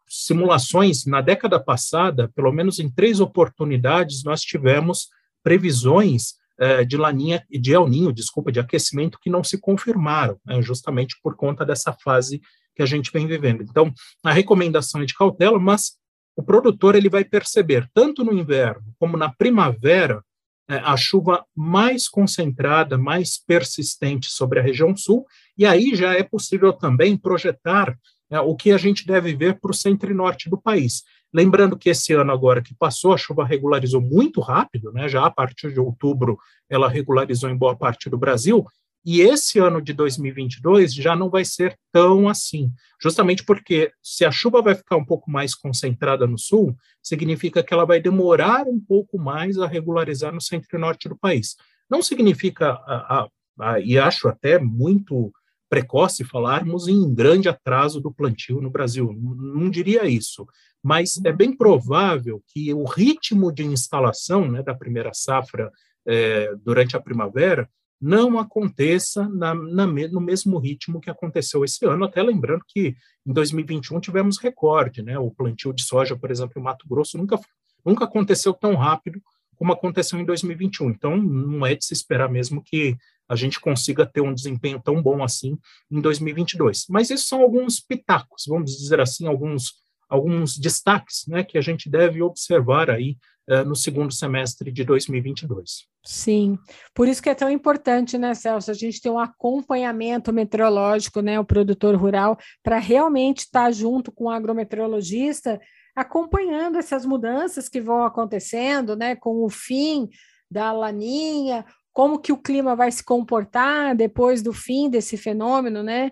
simulações 0.08 1.08
na 1.08 1.20
década 1.20 1.60
passada, 1.60 2.32
pelo 2.36 2.52
menos 2.52 2.78
em 2.78 2.92
três 2.92 3.20
oportunidades, 3.20 4.24
nós 4.24 4.42
tivemos 4.42 5.08
previsões 5.42 6.36
eh, 6.60 6.86
de 6.86 6.96
laninha 6.96 7.44
de 7.50 7.74
El 7.74 7.88
Ninho, 7.88 8.14
desculpa, 8.14 8.52
de 8.52 8.60
aquecimento 8.60 9.18
que 9.20 9.32
não 9.32 9.44
se 9.44 9.58
confirmaram, 9.58 10.40
né, 10.46 10.62
justamente 10.62 11.20
por 11.24 11.36
conta 11.36 11.66
dessa 11.66 11.92
fase 11.92 12.40
que 12.76 12.84
a 12.84 12.86
gente 12.86 13.12
vem 13.12 13.26
vivendo. 13.26 13.64
Então, 13.64 13.92
a 14.24 14.32
recomendação 14.32 15.02
é 15.02 15.06
de 15.06 15.16
cautela, 15.16 15.58
mas 15.58 15.98
o 16.36 16.44
produtor 16.44 16.96
ele 16.96 17.10
vai 17.10 17.24
perceber, 17.24 17.90
tanto 17.94 18.24
no 18.24 18.34
inverno 18.34 18.94
como 19.00 19.18
na 19.18 19.32
primavera, 19.32 20.24
é, 20.70 20.76
a 20.78 20.96
chuva 20.96 21.46
mais 21.56 22.08
concentrada, 22.08 22.98
mais 22.98 23.38
persistente 23.38 24.30
sobre 24.30 24.60
a 24.60 24.64
região 24.64 24.96
sul, 24.96 25.26
e 25.58 25.66
aí 25.66 25.94
já 25.94 26.14
é 26.14 26.24
possível 26.24 26.72
também 26.72 27.18
projetar 27.18 27.96
é, 28.32 28.40
o 28.40 28.56
que 28.56 28.72
a 28.72 28.78
gente 28.78 29.06
deve 29.06 29.36
ver 29.36 29.60
para 29.60 29.72
o 29.72 29.74
centro 29.74 30.10
e 30.10 30.14
norte 30.14 30.50
do 30.50 30.58
país. 30.58 31.04
Lembrando 31.34 31.78
que 31.78 31.90
esse 31.90 32.14
ano 32.14 32.32
agora 32.32 32.62
que 32.62 32.74
passou, 32.74 33.14
a 33.14 33.18
chuva 33.18 33.44
regularizou 33.44 34.00
muito 34.00 34.40
rápido, 34.40 34.92
né, 34.94 35.10
já 35.10 35.26
a 35.26 35.32
partir 35.32 35.74
de 35.74 35.80
outubro 35.80 36.38
ela 36.70 36.88
regularizou 36.88 37.50
em 37.50 37.58
boa 37.58 37.76
parte 37.76 38.10
do 38.10 38.18
Brasil, 38.18 38.66
e 39.06 39.22
esse 39.22 39.60
ano 39.60 39.82
de 39.82 39.92
2022 39.92 40.94
já 40.94 41.16
não 41.16 41.30
vai 41.30 41.44
ser 41.44 41.78
tão 41.92 42.30
assim, 42.30 42.72
justamente 43.02 43.44
porque 43.44 43.92
se 44.02 44.24
a 44.24 44.32
chuva 44.32 44.62
vai 44.62 44.76
ficar 44.76 44.96
um 44.96 45.06
pouco 45.06 45.30
mais 45.30 45.54
concentrada 45.54 46.26
no 46.26 46.38
sul, 46.38 46.76
significa 47.02 47.62
que 47.62 47.74
ela 47.74 47.86
vai 47.86 48.00
demorar 48.00 48.66
um 48.66 48.80
pouco 48.80 49.20
mais 49.20 49.58
a 49.58 49.68
regularizar 49.68 50.34
no 50.34 50.42
centro 50.42 50.70
e 50.74 50.78
norte 50.78 51.10
do 51.10 51.18
país. 51.18 51.56
Não 51.90 52.02
significa, 52.02 52.72
a, 52.72 53.20
a, 53.20 53.28
a, 53.60 53.80
e 53.80 53.98
acho 53.98 54.28
até 54.30 54.58
muito 54.58 55.34
precoce 55.70 56.24
falarmos 56.24 56.88
em 56.88 57.14
grande 57.14 57.50
atraso 57.50 58.00
do 58.00 58.14
plantio 58.14 58.62
no 58.62 58.70
Brasil, 58.70 59.12
não, 59.12 59.70
diria 59.70 60.06
isso, 60.06 60.46
mas 60.84 61.20
é 61.26 61.32
bem 61.32 61.56
provável 61.56 62.44
que 62.48 62.72
o 62.74 62.84
ritmo 62.84 63.52
de 63.52 63.64
instalação 63.66 64.50
né, 64.50 64.62
da 64.62 64.76
primeira 64.76 65.12
safra 65.14 65.72
é, 66.06 66.54
durante 66.64 66.96
a 66.96 67.02
primavera 67.02 67.68
não 68.04 68.38
aconteça 68.38 69.30
na, 69.30 69.56
na, 69.56 69.88
no 69.88 70.20
mesmo 70.20 70.60
ritmo 70.60 71.00
que 71.00 71.10
aconteceu 71.10 71.64
esse 71.64 71.86
ano, 71.86 72.04
até 72.04 72.22
lembrando 72.22 72.62
que 72.68 72.98
em 73.26 73.32
2021 73.32 74.02
tivemos 74.02 74.38
recorde, 74.38 75.02
né? 75.02 75.18
O 75.18 75.32
plantio 75.32 75.72
de 75.72 75.84
soja, 75.84 76.14
por 76.14 76.30
exemplo, 76.30 76.60
em 76.60 76.62
Mato 76.62 76.86
Grosso 76.86 77.18
nunca, 77.18 77.40
nunca 77.86 78.04
aconteceu 78.04 78.54
tão 78.54 78.76
rápido 78.76 79.22
como 79.56 79.72
aconteceu 79.72 80.20
em 80.20 80.26
2021. 80.26 80.90
Então, 80.90 81.16
não 81.16 81.66
é 81.66 81.76
de 81.76 81.86
se 81.86 81.94
esperar 81.94 82.30
mesmo 82.30 82.62
que 82.62 82.98
a 83.30 83.38
gente 83.38 83.58
consiga 83.58 84.06
ter 84.06 84.20
um 84.20 84.34
desempenho 84.34 84.82
tão 84.84 85.02
bom 85.02 85.24
assim 85.24 85.58
em 85.90 86.02
2022. 86.02 86.88
Mas 86.90 87.10
esses 87.10 87.26
são 87.26 87.42
alguns 87.42 87.80
pitacos, 87.80 88.44
vamos 88.46 88.76
dizer 88.76 89.00
assim, 89.00 89.28
alguns 89.28 89.82
alguns 90.10 90.58
destaques, 90.60 91.26
né, 91.28 91.44
que 91.44 91.58
a 91.58 91.62
gente 91.62 91.90
deve 91.90 92.22
observar 92.22 92.88
aí 92.92 93.18
uh, 93.50 93.64
no 93.66 93.76
segundo 93.76 94.14
semestre 94.14 94.72
de 94.72 94.84
2022. 94.84 95.88
Sim, 96.06 96.58
por 96.94 97.08
isso 97.08 97.22
que 97.22 97.30
é 97.30 97.36
tão 97.36 97.50
importante, 97.50 98.18
né, 98.18 98.34
Celso, 98.34 98.70
a 98.70 98.74
gente 98.74 99.02
ter 99.02 99.10
um 99.10 99.20
acompanhamento 99.20 100.34
meteorológico, 100.34 101.22
né, 101.22 101.40
o 101.40 101.46
produtor 101.46 101.96
rural, 101.96 102.38
para 102.62 102.78
realmente 102.78 103.40
estar 103.40 103.72
junto 103.72 104.12
com 104.12 104.26
o 104.26 104.30
agrometeorologista, 104.30 105.60
acompanhando 105.96 106.78
essas 106.78 107.06
mudanças 107.06 107.70
que 107.70 107.80
vão 107.80 108.04
acontecendo, 108.04 108.96
né, 108.96 109.16
com 109.16 109.44
o 109.44 109.50
fim 109.50 110.10
da 110.50 110.72
laninha, 110.72 111.66
como 111.94 112.20
que 112.20 112.32
o 112.32 112.38
clima 112.38 112.76
vai 112.76 112.92
se 112.92 113.04
comportar 113.04 113.96
depois 113.96 114.42
do 114.42 114.52
fim 114.52 114.90
desse 114.90 115.16
fenômeno, 115.16 115.84
né, 115.84 116.12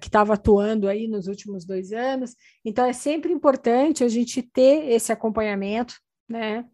que 0.00 0.08
estava 0.08 0.34
atuando 0.34 0.88
aí 0.88 1.06
nos 1.06 1.26
últimos 1.26 1.64
dois 1.64 1.92
anos. 1.92 2.34
Então, 2.64 2.86
é 2.86 2.92
sempre 2.92 3.32
importante 3.32 4.02
a 4.02 4.08
gente 4.08 4.42
ter 4.42 4.90
esse 4.90 5.12
acompanhamento, 5.12 5.94
né, 6.28 6.64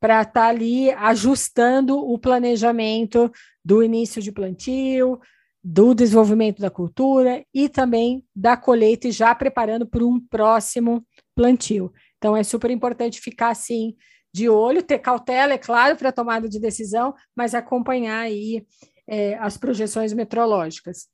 para 0.00 0.22
estar 0.22 0.32
tá 0.32 0.46
ali 0.46 0.90
ajustando 0.92 1.98
o 1.98 2.18
planejamento 2.18 3.30
do 3.64 3.82
início 3.82 4.22
de 4.22 4.32
plantio, 4.32 5.20
do 5.62 5.94
desenvolvimento 5.94 6.60
da 6.60 6.70
cultura 6.70 7.44
e 7.52 7.68
também 7.68 8.24
da 8.34 8.56
colheita 8.56 9.08
e 9.08 9.12
já 9.12 9.34
preparando 9.34 9.86
para 9.86 10.04
um 10.04 10.20
próximo 10.20 11.04
plantio. 11.34 11.92
Então 12.16 12.36
é 12.36 12.42
super 12.42 12.70
importante 12.70 13.20
ficar 13.20 13.50
assim 13.50 13.96
de 14.32 14.48
olho, 14.48 14.82
ter 14.82 14.98
cautela, 14.98 15.54
é 15.54 15.58
claro, 15.58 15.96
para 15.96 16.10
a 16.10 16.12
tomada 16.12 16.48
de 16.48 16.60
decisão, 16.60 17.14
mas 17.34 17.54
acompanhar 17.54 18.20
aí 18.20 18.64
é, 19.06 19.34
as 19.38 19.56
projeções 19.56 20.12
meteorológicas. 20.12 21.08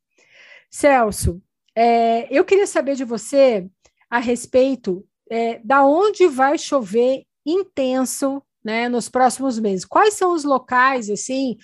Celso, 0.70 1.40
é, 1.74 2.26
eu 2.36 2.44
queria 2.44 2.66
saber 2.66 2.96
de 2.96 3.04
você 3.04 3.68
a 4.10 4.18
respeito 4.18 5.06
é, 5.30 5.60
da 5.64 5.84
onde 5.86 6.26
vai 6.26 6.58
chover 6.58 7.24
intenso 7.44 8.42
né, 8.64 8.88
nos 8.88 9.08
próximos 9.08 9.58
meses. 9.58 9.84
Quais 9.84 10.14
são 10.14 10.32
os 10.32 10.44
locais, 10.44 11.10
assim, 11.10 11.56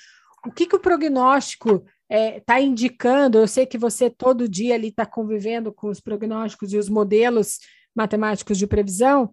o 0.46 0.50
que, 0.50 0.66
que 0.66 0.76
o 0.76 0.80
prognóstico 0.80 1.76
está 1.76 1.86
é, 2.08 2.40
tá 2.40 2.60
indicando? 2.60 3.38
Eu 3.38 3.48
sei 3.48 3.66
que 3.66 3.78
você 3.78 4.10
todo 4.10 4.48
dia 4.48 4.74
ali 4.74 4.88
está 4.88 5.06
convivendo 5.06 5.72
com 5.72 5.88
os 5.88 6.00
prognósticos 6.00 6.72
e 6.72 6.78
os 6.78 6.88
modelos 6.88 7.58
matemáticos 7.94 8.58
de 8.58 8.66
previsão. 8.66 9.30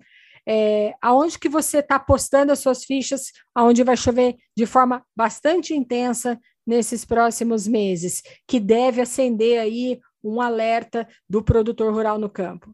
É, 0.49 0.93
aonde 1.01 1.37
que 1.37 1.49
você 1.49 1.79
está 1.79 1.99
postando 1.99 2.53
as 2.53 2.59
suas 2.59 2.85
fichas, 2.85 3.33
aonde 3.53 3.83
vai 3.83 3.97
chover 3.97 4.37
de 4.55 4.65
forma 4.65 5.05
bastante 5.15 5.73
intensa 5.73 6.39
nesses 6.65 7.03
próximos 7.03 7.67
meses, 7.67 8.23
que 8.47 8.59
deve 8.59 9.01
acender 9.01 9.59
aí 9.59 9.99
um 10.23 10.41
alerta 10.41 11.07
do 11.29 11.43
produtor 11.43 11.93
rural 11.93 12.17
no 12.17 12.29
campo? 12.29 12.73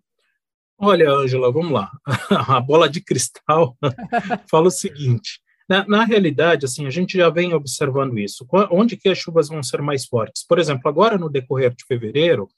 Olha, 0.78 1.10
Ângela, 1.10 1.52
vamos 1.52 1.72
lá. 1.72 1.92
A 2.48 2.60
bola 2.60 2.90
de 2.90 3.02
cristal 3.02 3.78
fala 4.50 4.68
o 4.68 4.72
seguinte: 4.72 5.40
na, 5.68 5.86
na, 5.88 6.04
realidade, 6.04 6.66
assim, 6.66 6.86
a 6.86 6.90
gente 6.90 7.18
já 7.18 7.30
vem 7.30 7.54
observando 7.54 8.18
isso. 8.18 8.46
Onde 8.72 8.98
que 8.98 9.10
as 9.10 9.18
chuvas 9.18 9.48
vão 9.48 9.64
ser 9.64 9.82
mais 9.82 10.06
fortes? 10.06 10.46
Por 10.46 10.60
exemplo, 10.60 10.90
agora 10.90 11.18
no 11.18 11.30
decorrer 11.30 11.74
de 11.74 11.86
fevereiro, 11.86 12.50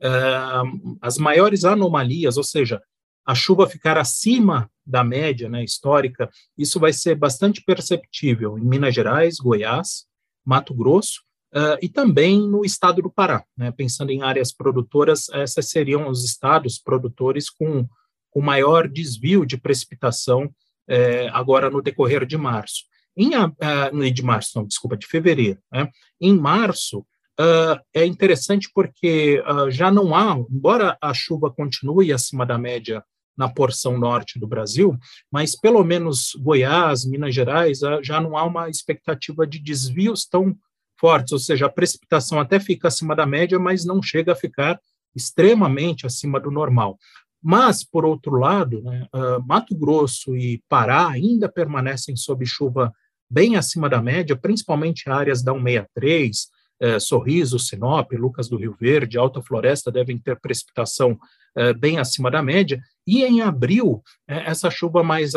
eh, 0.00 0.62
as 1.00 1.18
maiores 1.18 1.64
anomalias, 1.64 2.36
ou 2.36 2.44
seja, 2.44 2.80
a 3.26 3.34
chuva 3.34 3.68
ficar 3.68 3.96
acima 3.96 4.70
da 4.86 5.02
média 5.02 5.48
né, 5.48 5.64
histórica, 5.64 6.28
isso 6.58 6.78
vai 6.78 6.92
ser 6.92 7.14
bastante 7.14 7.62
perceptível 7.64 8.58
em 8.58 8.64
Minas 8.64 8.94
Gerais, 8.94 9.36
Goiás, 9.36 10.04
Mato 10.44 10.74
Grosso, 10.74 11.22
uh, 11.54 11.78
e 11.80 11.88
também 11.88 12.40
no 12.40 12.64
estado 12.64 13.00
do 13.00 13.10
Pará. 13.10 13.44
Né? 13.56 13.70
Pensando 13.70 14.10
em 14.10 14.22
áreas 14.22 14.52
produtoras, 14.52 15.28
esses 15.30 15.70
seriam 15.70 16.08
os 16.08 16.24
estados 16.24 16.78
produtores 16.78 17.48
com 17.48 17.86
o 18.34 18.42
maior 18.42 18.88
desvio 18.88 19.46
de 19.46 19.56
precipitação 19.56 20.52
é, 20.88 21.28
agora 21.28 21.70
no 21.70 21.80
decorrer 21.80 22.26
de 22.26 22.36
março. 22.36 22.82
Em, 23.16 23.30
uh, 23.36 24.12
de 24.12 24.22
março, 24.22 24.50
não, 24.56 24.66
desculpa, 24.66 24.96
de 24.96 25.06
fevereiro. 25.06 25.58
Né? 25.72 25.88
Em 26.20 26.36
março, 26.36 26.98
uh, 27.40 27.80
é 27.94 28.04
interessante 28.04 28.68
porque 28.74 29.42
uh, 29.46 29.70
já 29.70 29.90
não 29.90 30.14
há, 30.14 30.36
embora 30.50 30.98
a 31.00 31.14
chuva 31.14 31.50
continue 31.50 32.12
acima 32.12 32.44
da 32.44 32.58
média 32.58 33.04
na 33.36 33.48
porção 33.48 33.98
norte 33.98 34.38
do 34.38 34.46
Brasil, 34.46 34.96
mas 35.30 35.58
pelo 35.58 35.82
menos 35.82 36.36
Goiás, 36.38 37.04
Minas 37.04 37.34
Gerais, 37.34 37.80
já 38.00 38.20
não 38.20 38.36
há 38.36 38.44
uma 38.44 38.68
expectativa 38.68 39.44
de 39.44 39.58
desvios 39.58 40.24
tão 40.24 40.56
fortes, 41.04 41.32
ou 41.32 41.38
seja, 41.38 41.66
a 41.66 41.68
precipitação 41.68 42.40
até 42.40 42.58
fica 42.58 42.88
acima 42.88 43.14
da 43.14 43.26
média, 43.26 43.58
mas 43.58 43.84
não 43.84 44.02
chega 44.02 44.32
a 44.32 44.34
ficar 44.34 44.80
extremamente 45.14 46.06
acima 46.06 46.40
do 46.40 46.50
normal. 46.50 46.98
Mas, 47.42 47.84
por 47.84 48.06
outro 48.06 48.36
lado, 48.36 48.80
né, 48.82 49.06
uh, 49.14 49.46
Mato 49.46 49.76
Grosso 49.76 50.34
e 50.34 50.62
Pará 50.66 51.10
ainda 51.10 51.46
permanecem 51.46 52.16
sob 52.16 52.46
chuva 52.46 52.90
bem 53.28 53.54
acima 53.54 53.86
da 53.86 54.00
média, 54.00 54.34
principalmente 54.34 55.10
áreas 55.10 55.42
da 55.42 55.52
163, 55.52 56.48
eh, 56.80 56.98
Sorriso, 57.00 57.58
Sinop, 57.58 58.12
Lucas 58.12 58.48
do 58.48 58.56
Rio 58.56 58.74
Verde, 58.78 59.18
Alta 59.18 59.42
Floresta 59.42 59.90
devem 59.90 60.18
ter 60.18 60.38
precipitação 60.40 61.18
eh, 61.56 61.72
bem 61.72 61.98
acima 61.98 62.30
da 62.30 62.42
média, 62.42 62.80
e 63.06 63.24
em 63.24 63.42
abril, 63.42 64.02
eh, 64.28 64.44
essa 64.46 64.70
chuva 64.70 65.02
mais, 65.02 65.32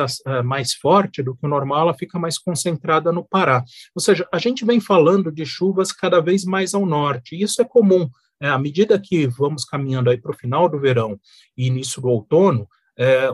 mais 0.46 0.74
forte 0.74 1.22
do 1.22 1.36
que 1.36 1.46
o 1.46 1.50
normal, 1.50 1.82
ela 1.82 1.94
fica 1.94 2.18
mais 2.18 2.38
concentrada 2.38 3.12
no 3.12 3.24
Pará. 3.24 3.64
Ou 3.96 4.02
seja, 4.02 4.28
a 4.32 4.38
gente 4.38 4.66
vem 4.66 4.80
falando 4.80 5.32
de 5.32 5.46
chuvas 5.46 5.92
cada 5.92 6.22
vez 6.22 6.46
mais 6.46 6.74
ao 6.74 6.86
norte, 6.86 7.36
e 7.36 7.44
isso 7.44 7.62
é 7.62 7.66
comum. 7.66 8.10
Né? 8.40 8.52
à 8.52 8.60
medida 8.60 9.00
que 9.00 9.26
vamos 9.26 9.66
caminhando 9.66 10.12
aí 10.12 10.18
para 10.18 10.30
o 10.30 10.38
final 10.38 10.70
do 10.70 10.80
verão 10.80 11.20
e 11.58 11.66
início 11.66 12.00
do 12.00 12.08
outono, 12.08 12.68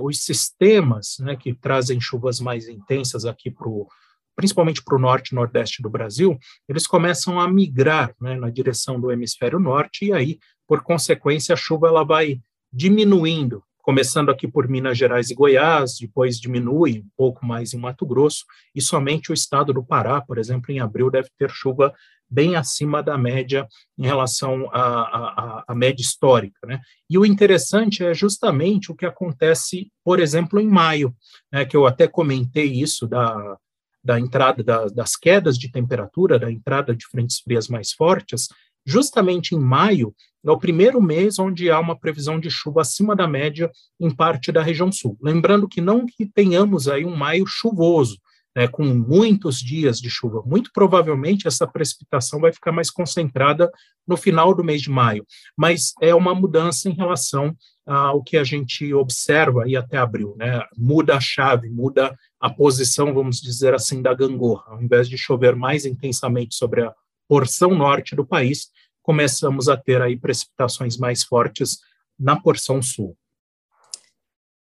os 0.02 0.24
sistemas 0.24 1.18
né, 1.20 1.36
que 1.36 1.54
trazem 1.54 2.00
chuvas 2.00 2.40
mais 2.40 2.68
intensas 2.70 3.26
aqui 3.26 3.52
para 3.52 3.68
o 3.68 3.88
principalmente 4.36 4.84
para 4.84 4.96
o 4.96 5.00
norte 5.00 5.30
e 5.30 5.36
nordeste 5.36 5.82
do 5.82 5.90
Brasil, 5.90 6.38
eles 6.68 6.88
começam 6.88 7.40
a 7.40 7.48
migrar 7.48 8.16
né, 8.20 8.36
na 8.36 8.50
direção 8.50 9.00
do 9.00 9.12
hemisfério 9.12 9.60
norte, 9.60 10.06
e 10.06 10.14
aí, 10.14 10.40
por 10.68 10.82
consequência, 10.82 11.54
a 11.54 11.56
chuva 11.56 11.88
ela 11.88 12.04
vai 12.04 12.40
diminuindo, 12.72 13.64
começando 13.84 14.32
aqui 14.32 14.48
por 14.48 14.68
Minas 14.68 14.98
Gerais 14.98 15.30
e 15.30 15.36
Goiás, 15.36 15.98
depois 16.00 16.40
diminui 16.40 17.02
um 17.02 17.10
pouco 17.18 17.46
mais 17.46 17.74
em 17.74 17.78
Mato 17.78 18.06
Grosso, 18.06 18.46
e 18.74 18.82
somente 18.82 19.30
o 19.30 19.34
estado 19.34 19.74
do 19.74 19.84
Pará, 19.84 20.22
por 20.22 20.38
exemplo, 20.38 20.72
em 20.72 20.80
abril, 20.80 21.12
deve 21.12 21.30
ter 21.38 21.52
chuva 21.52 21.94
bem 22.30 22.56
acima 22.56 23.04
da 23.04 23.18
média 23.18 23.68
em 23.98 24.06
relação 24.06 24.70
à, 24.72 24.80
à, 24.80 25.64
à, 25.68 25.76
média 25.76 26.02
histórica. 26.02 26.66
Né? 26.66 26.80
E 27.10 27.18
o 27.18 27.26
interessante 27.26 28.04
é 28.04 28.14
justamente 28.14 28.90
o 28.90 28.96
que 28.96 29.06
acontece, 29.06 29.92
por 30.04 30.20
exemplo, 30.20 30.60
em 30.62 30.68
maio, 30.68 31.14
né, 31.52 31.66
que 31.66 31.76
eu 31.76 31.86
até 31.86 32.08
comentei 32.08 32.72
isso 32.72 33.06
da, 33.06 33.58
da 34.02 34.18
entrada 34.18 34.64
da, 34.64 34.86
das 34.86 35.18
quedas 35.18 35.58
de 35.58 35.70
temperatura, 35.70 36.40
da 36.40 36.50
entrada 36.50 36.96
de 36.96 37.06
frentes 37.06 37.40
frias 37.40 37.68
mais 37.68 37.92
fortes, 37.92 38.48
justamente 38.86 39.56
em 39.56 39.60
maio, 39.60 40.14
é 40.46 40.52
o 40.52 40.60
primeiro 40.60 41.02
mês 41.02 41.40
onde 41.40 41.72
há 41.72 41.80
uma 41.80 41.98
previsão 41.98 42.40
de 42.40 42.50
chuva 42.50 42.82
acima 42.82 43.16
da 43.16 43.28
média 43.28 43.72
em 44.00 44.14
parte 44.14 44.52
da 44.52 44.62
região 44.62 44.92
sul. 44.92 45.18
Lembrando 45.22 45.68
que 45.68 45.80
não 45.80 46.06
que 46.06 46.26
tenhamos 46.26 46.88
aí 46.88 47.06
um 47.06 47.16
maio 47.16 47.46
chuvoso, 47.48 48.18
né, 48.56 48.68
com 48.68 48.84
muitos 48.84 49.60
dias 49.60 50.00
de 50.00 50.10
chuva. 50.10 50.44
Muito 50.46 50.70
provavelmente 50.74 51.48
essa 51.48 51.66
precipitação 51.66 52.40
vai 52.40 52.52
ficar 52.52 52.72
mais 52.72 52.90
concentrada 52.90 53.72
no 54.08 54.18
final 54.18 54.54
do 54.54 54.64
mês 54.64 54.82
de 54.82 54.90
maio, 54.90 55.26
mas 55.58 55.94
é 56.02 56.14
uma 56.14 56.36
mudança 56.36 56.90
em 56.90 56.94
relação 56.94 57.56
ao 57.86 58.24
que 58.24 58.38
a 58.38 58.44
gente 58.44 58.94
observa 58.94 59.64
aí 59.64 59.76
até 59.76 59.98
abril, 59.98 60.36
né? 60.38 60.62
Muda 60.78 61.16
a 61.16 61.20
chave, 61.20 61.70
muda 61.70 62.16
a 62.40 62.50
posição, 62.50 63.14
vamos 63.14 63.42
dizer 63.42 63.74
assim, 63.74 64.02
da 64.02 64.14
gangorra. 64.14 64.64
Ao 64.68 64.82
invés 64.82 65.10
de 65.10 65.18
chover 65.18 65.56
mais 65.56 65.86
intensamente 65.86 66.56
sobre 66.56 66.84
a 66.84 66.94
porção 67.34 67.74
norte 67.74 68.16
do 68.16 68.24
país, 68.24 68.70
começamos 69.02 69.68
a 69.68 69.76
ter 69.76 70.00
aí 70.04 70.16
precipitações 70.16 70.98
mais 70.98 71.24
fortes 71.24 71.80
na 72.20 72.40
porção 72.40 72.80
sul. 72.80 73.18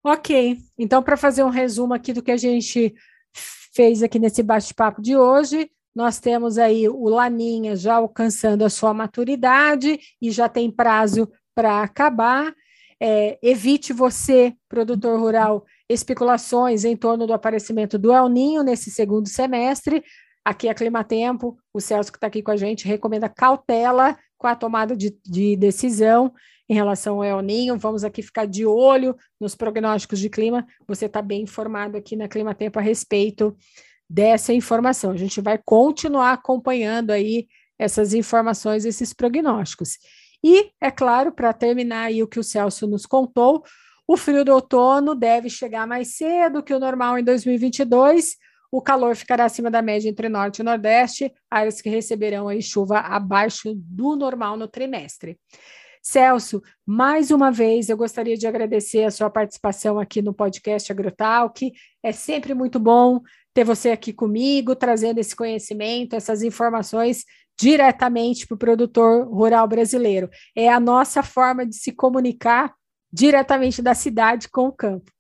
Ok, 0.03 0.58
então 0.77 1.01
para 1.01 1.15
fazer 1.15 1.45
um 1.45 1.49
resumo 1.49 1.93
aqui 1.93 2.12
do 2.12 2.21
que 2.21 2.30
a 2.30 2.36
gente 2.36 2.93
fez 3.73 4.03
aqui 4.03 4.19
nesse 4.19 4.43
bate-papo 4.43 5.01
de 5.01 5.15
hoje. 5.15 5.71
Nós 5.95 6.19
temos 6.19 6.58
aí 6.58 6.89
o 6.89 7.08
Laninha 7.08 7.73
já 7.73 7.95
alcançando 7.95 8.65
a 8.65 8.69
sua 8.69 8.93
maturidade 8.93 9.97
e 10.21 10.30
já 10.30 10.49
tem 10.49 10.69
prazo 10.69 11.32
para 11.56 11.82
acabar. 11.82 12.53
É, 13.01 13.39
evite 13.41 13.93
você, 13.93 14.53
produtor 14.67 15.17
rural, 15.17 15.65
especulações 15.88 16.84
em 16.84 16.97
torno 16.97 17.25
do 17.25 17.32
aparecimento 17.32 17.97
do 17.97 18.12
El 18.12 18.27
Ninho 18.27 18.62
nesse 18.62 18.91
segundo 18.91 19.30
semestre. 19.30 20.03
Aqui 20.47 20.69
é 20.69 20.73
Climatempo, 20.73 21.60
o 21.73 21.81
Celso 21.81 22.10
que 22.10 22.17
está 22.17 22.27
aqui 22.27 22.41
com 22.41 22.51
a 22.51 22.55
gente 22.55 22.88
recomenda 22.88 23.27
cautela 23.27 24.17
com 24.38 24.47
a 24.47 24.55
tomada 24.55 24.95
de, 24.95 25.13
de 25.25 25.57
decisão 25.57 26.33
em 26.69 26.73
relação 26.73 27.15
ao 27.15 27.23
El 27.25 27.41
Ninho. 27.41 27.77
Vamos 27.77 28.05
aqui 28.05 28.21
ficar 28.21 28.45
de 28.45 28.65
olho 28.65 29.13
nos 29.41 29.55
prognósticos 29.55 30.19
de 30.19 30.29
clima. 30.29 30.65
Você 30.88 31.07
está 31.07 31.21
bem 31.21 31.41
informado 31.41 31.97
aqui 31.97 32.15
na 32.15 32.29
Clima 32.29 32.55
Tempo 32.55 32.79
a 32.79 32.81
respeito 32.81 33.57
dessa 34.10 34.53
informação. 34.53 35.12
A 35.12 35.17
gente 35.17 35.41
vai 35.41 35.60
continuar 35.65 36.31
acompanhando 36.31 37.12
aí 37.12 37.49
essas 37.77 38.13
informações, 38.13 38.86
esses 38.86 39.12
prognósticos. 39.13 39.97
E, 40.41 40.71
é 40.79 40.89
claro, 40.89 41.33
para 41.33 41.51
terminar 41.51 42.03
aí 42.03 42.23
o 42.23 42.27
que 42.27 42.39
o 42.39 42.43
Celso 42.43 42.88
nos 42.88 43.05
contou, 43.05 43.65
o 44.07 44.15
frio 44.15 44.45
do 44.45 44.53
outono 44.53 45.13
deve 45.13 45.49
chegar 45.49 45.86
mais 45.86 46.15
cedo 46.15 46.63
que 46.63 46.73
o 46.73 46.79
normal 46.79 47.19
em 47.19 47.23
2022. 47.25 48.38
O 48.71 48.82
calor 48.82 49.15
ficará 49.15 49.45
acima 49.45 49.71
da 49.71 49.82
média 49.82 50.10
entre 50.10 50.27
norte 50.27 50.60
e 50.60 50.63
nordeste, 50.63 51.32
áreas 51.49 51.82
que 51.82 51.89
receberão 51.89 52.47
aí 52.47 52.62
chuva 52.62 52.99
abaixo 52.99 53.73
do 53.75 54.15
normal 54.15 54.58
no 54.58 54.67
trimestre. 54.67 55.39
Celso, 56.01 56.62
mais 56.86 57.32
uma 57.32 57.51
vez 57.51 57.89
eu 57.89 57.97
gostaria 57.97 58.38
de 58.38 58.47
agradecer 58.47 59.03
a 59.03 59.12
sua 59.12 59.30
participação 59.30 59.99
aqui 59.99 60.21
no 60.21 60.34
podcast 60.34 60.89
AgroTalk. 60.89 61.71
É 62.01 62.12
sempre 62.12 62.53
muito 62.53 62.80
bom 62.80 63.19
ter 63.53 63.65
você 63.65 63.89
aqui 63.89 64.13
comigo, 64.13 64.75
trazendo 64.75 65.19
esse 65.19 65.36
conhecimento, 65.36 66.15
essas 66.15 66.43
informações 66.43 67.25
diretamente 67.60 68.45
para 68.45 68.56
o 68.56 68.58
produtor 68.58 69.27
rural 69.27 69.67
brasileiro. 69.67 70.30
É 70.56 70.69
a 70.69 70.80
nossa 70.80 71.23
forma 71.23 71.65
de 71.65 71.75
se 71.75 71.91
comunicar 71.91 72.73
diretamente 73.12 73.82
da 73.82 73.93
cidade 73.93 74.47
com 74.47 74.67
o 74.67 74.71
campo. 74.71 75.12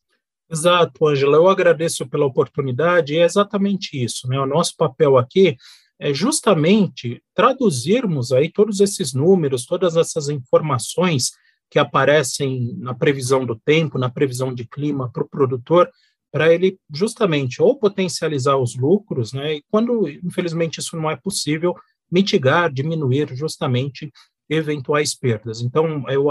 Exato, 0.49 1.07
Angela. 1.07 1.37
Eu 1.37 1.47
agradeço 1.47 2.07
pela 2.07 2.25
oportunidade 2.25 3.13
e 3.13 3.17
é 3.17 3.23
exatamente 3.23 4.01
isso. 4.01 4.27
Né? 4.27 4.39
O 4.39 4.45
nosso 4.45 4.75
papel 4.77 5.17
aqui 5.17 5.57
é 5.99 6.13
justamente 6.13 7.21
traduzirmos 7.33 8.31
aí 8.31 8.49
todos 8.51 8.79
esses 8.79 9.13
números, 9.13 9.65
todas 9.65 9.97
essas 9.97 10.29
informações 10.29 11.31
que 11.69 11.79
aparecem 11.79 12.75
na 12.77 12.93
previsão 12.93 13.45
do 13.45 13.55
tempo, 13.55 13.97
na 13.97 14.09
previsão 14.09 14.53
de 14.53 14.65
clima 14.65 15.11
para 15.11 15.23
o 15.23 15.27
produtor, 15.27 15.89
para 16.31 16.53
ele 16.53 16.77
justamente 16.93 17.61
ou 17.61 17.77
potencializar 17.77 18.57
os 18.57 18.75
lucros, 18.75 19.33
né, 19.33 19.55
e 19.55 19.63
quando 19.69 20.07
infelizmente 20.07 20.79
isso 20.79 20.95
não 20.95 21.09
é 21.09 21.15
possível, 21.15 21.75
mitigar, 22.11 22.71
diminuir 22.71 23.35
justamente 23.35 24.11
eventuais 24.49 25.13
perdas. 25.13 25.61
Então, 25.61 26.03
eu, 26.09 26.27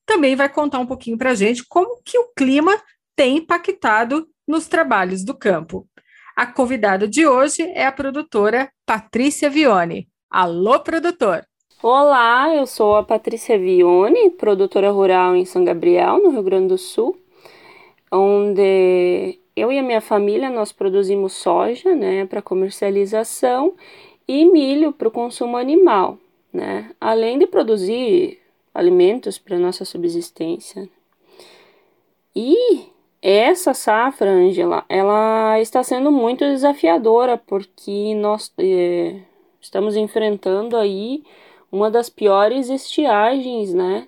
também 0.06 0.36
vai 0.36 0.50
contar 0.50 0.80
um 0.80 0.86
pouquinho 0.86 1.18
para 1.18 1.32
a 1.32 1.36
gente 1.36 1.66
como 1.68 2.02
que 2.04 2.18
o 2.18 2.30
clima 2.36 2.76
tem 3.16 3.38
impactado 3.38 4.28
nos 4.48 4.68
trabalhos 4.68 5.24
do 5.24 5.34
campo. 5.34 5.88
A 6.36 6.46
convidada 6.46 7.08
de 7.08 7.28
hoje 7.28 7.62
é 7.62 7.86
a 7.86 7.92
produtora 7.92 8.70
Patrícia 8.86 9.50
Vione. 9.50 10.08
Alô, 10.30 10.80
produtor! 10.80 11.46
Olá, 11.82 12.56
eu 12.56 12.66
sou 12.66 12.96
a 12.96 13.04
Patrícia 13.04 13.60
Vione, 13.60 14.32
produtora 14.32 14.90
rural 14.90 15.36
em 15.36 15.46
São 15.46 15.64
Gabriel, 15.64 16.24
no 16.24 16.30
Rio 16.30 16.42
Grande 16.42 16.70
do 16.70 16.78
Sul, 16.78 17.18
onde 18.12 19.38
eu 19.56 19.72
e 19.72 19.78
a 19.78 19.84
minha 19.84 20.02
família 20.02 20.50
nós 20.50 20.72
produzimos 20.72 21.34
soja, 21.34 21.94
né, 21.94 22.26
para 22.26 22.42
comercialização 22.42 23.76
e 24.28 24.46
milho 24.46 24.94
para 24.94 25.10
o 25.10 25.12
consumo 25.12 25.58
animal, 25.58 26.18
né, 26.52 26.90
além 27.00 27.38
de 27.38 27.46
produzir 27.46 28.40
alimentos 28.74 29.38
para 29.38 29.60
nossa 29.60 29.86
subsistência. 29.86 30.90
E 32.36 32.88
essa 33.22 33.74
safra, 33.74 34.30
Angela, 34.30 34.84
ela 34.90 35.60
está 35.60 35.84
sendo 35.84 36.12
muito 36.12 36.44
desafiadora 36.44 37.38
porque 37.38 38.14
nós 38.16 38.52
é, 38.58 39.22
estamos 39.62 39.96
enfrentando 39.96 40.76
aí 40.76 41.24
uma 41.72 41.90
das 41.90 42.10
piores 42.10 42.70
estiagens, 42.70 43.74
né, 43.74 44.08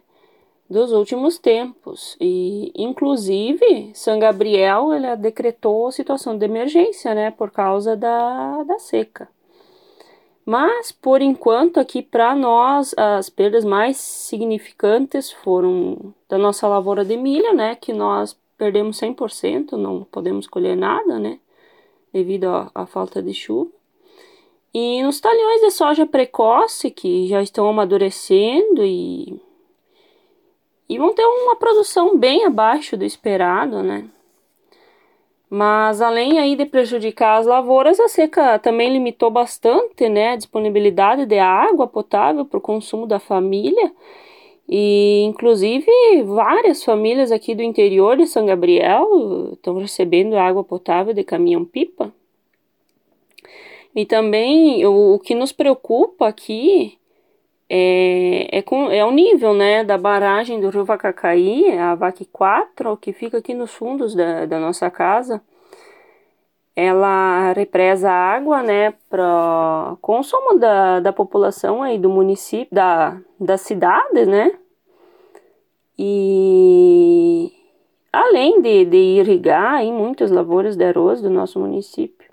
dos 0.69 0.91
últimos 0.91 1.37
tempos. 1.37 2.17
E, 2.19 2.71
inclusive, 2.75 3.91
São 3.93 4.19
Gabriel, 4.19 4.91
ela 4.91 5.15
decretou 5.15 5.91
situação 5.91 6.37
de 6.37 6.45
emergência, 6.45 7.15
né, 7.15 7.31
por 7.31 7.51
causa 7.51 7.95
da, 7.95 8.63
da 8.63 8.79
seca. 8.79 9.27
Mas, 10.45 10.91
por 10.91 11.21
enquanto, 11.23 11.79
aqui 11.79 12.03
para 12.03 12.35
nós, 12.35 12.93
as 12.95 13.29
perdas 13.29 13.65
mais 13.65 13.97
significantes 13.97 15.31
foram 15.31 16.13
da 16.29 16.37
nossa 16.37 16.67
lavoura 16.67 17.03
de 17.03 17.17
milho, 17.17 17.53
né, 17.55 17.75
que 17.75 17.91
nós 17.91 18.37
perdemos 18.55 18.99
100%, 18.99 19.71
não 19.71 20.03
podemos 20.03 20.47
colher 20.47 20.77
nada, 20.77 21.17
né? 21.17 21.39
Devido 22.13 22.45
à 22.73 22.85
falta 22.85 23.21
de 23.21 23.33
chuva. 23.33 23.71
E 24.73 25.01
nos 25.03 25.19
talhões 25.19 25.61
de 25.61 25.71
soja 25.71 26.05
precoce, 26.05 26.91
que 26.91 27.27
já 27.27 27.41
estão 27.41 27.67
amadurecendo 27.67 28.83
e, 28.83 29.41
e 30.87 30.97
vão 30.97 31.13
ter 31.13 31.25
uma 31.25 31.55
produção 31.55 32.17
bem 32.17 32.45
abaixo 32.45 32.95
do 32.95 33.03
esperado, 33.03 33.81
né? 33.81 34.09
Mas 35.49 36.01
além 36.01 36.39
aí 36.39 36.55
de 36.55 36.65
prejudicar 36.65 37.39
as 37.39 37.45
lavouras, 37.45 37.99
a 37.99 38.07
seca 38.07 38.57
também 38.59 38.91
limitou 38.91 39.29
bastante 39.29 40.09
né, 40.09 40.29
a 40.29 40.35
disponibilidade 40.35 41.25
de 41.25 41.37
água 41.37 41.87
potável 41.87 42.45
para 42.45 42.57
o 42.57 42.61
consumo 42.61 43.05
da 43.05 43.19
família 43.19 43.91
e, 44.67 45.21
inclusive, 45.23 45.85
várias 46.23 46.83
famílias 46.83 47.31
aqui 47.31 47.53
do 47.53 47.61
interior 47.61 48.17
de 48.17 48.25
São 48.25 48.45
Gabriel 48.45 49.51
estão 49.53 49.77
recebendo 49.77 50.35
água 50.35 50.63
potável 50.63 51.13
de 51.13 51.23
caminhão-pipa. 51.23 52.11
E 53.95 54.05
também 54.05 54.85
o, 54.85 55.15
o, 55.15 55.19
que 55.19 55.35
nos 55.35 55.51
preocupa 55.51 56.27
aqui 56.27 56.97
é, 57.69 58.57
é, 58.59 58.61
com, 58.61 58.91
é 58.91 59.03
o 59.03 59.11
nível 59.11 59.53
né, 59.53 59.83
da 59.83 59.97
barragem 59.97 60.59
do 60.59 60.69
rio 60.69 60.85
Vacacaí, 60.85 61.77
a 61.77 61.95
VAC 61.95 62.25
4, 62.25 62.97
que 62.97 63.11
fica 63.13 63.39
aqui 63.39 63.53
nos 63.53 63.73
fundos 63.73 64.13
da, 64.15 64.45
da 64.45 64.59
nossa 64.59 64.89
casa 64.89 65.41
ela 66.75 67.53
represa 67.53 68.11
água, 68.11 68.61
né, 68.61 68.93
para 69.09 69.95
consumo 70.01 70.59
da, 70.59 70.99
da 70.99 71.13
população 71.13 71.81
aí 71.81 71.97
do 71.97 72.09
município, 72.09 72.67
da, 72.69 73.17
da 73.39 73.57
cidade, 73.57 74.25
né, 74.25 74.51
e 75.97 77.53
além 78.11 78.61
de, 78.61 78.83
de 78.85 78.97
irrigar 78.97 79.81
em 79.81 79.93
muitas 79.93 80.29
lavouras 80.29 80.75
de 80.75 80.83
arroz 80.83 81.21
do 81.21 81.29
nosso 81.29 81.59
município. 81.59 82.24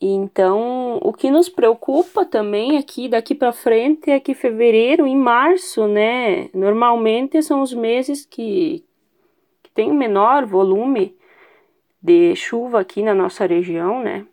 Então, 0.00 0.98
o 1.02 1.12
que 1.12 1.28
nos 1.28 1.48
preocupa 1.48 2.24
também 2.24 2.78
aqui 2.78 3.08
daqui 3.08 3.34
para 3.34 3.52
frente 3.52 4.10
é 4.10 4.20
que 4.20 4.32
fevereiro 4.32 5.06
e 5.08 5.16
março, 5.16 5.88
né, 5.88 6.48
normalmente 6.54 7.42
são 7.42 7.62
os 7.62 7.74
meses 7.74 8.24
que, 8.24 8.84
que 9.60 9.70
tem 9.72 9.92
menor 9.92 10.46
volume 10.46 11.16
de 12.00 12.36
chuva 12.36 12.80
aqui 12.80 13.02
na 13.02 13.12
nossa 13.12 13.44
região, 13.44 14.00
né? 14.00 14.24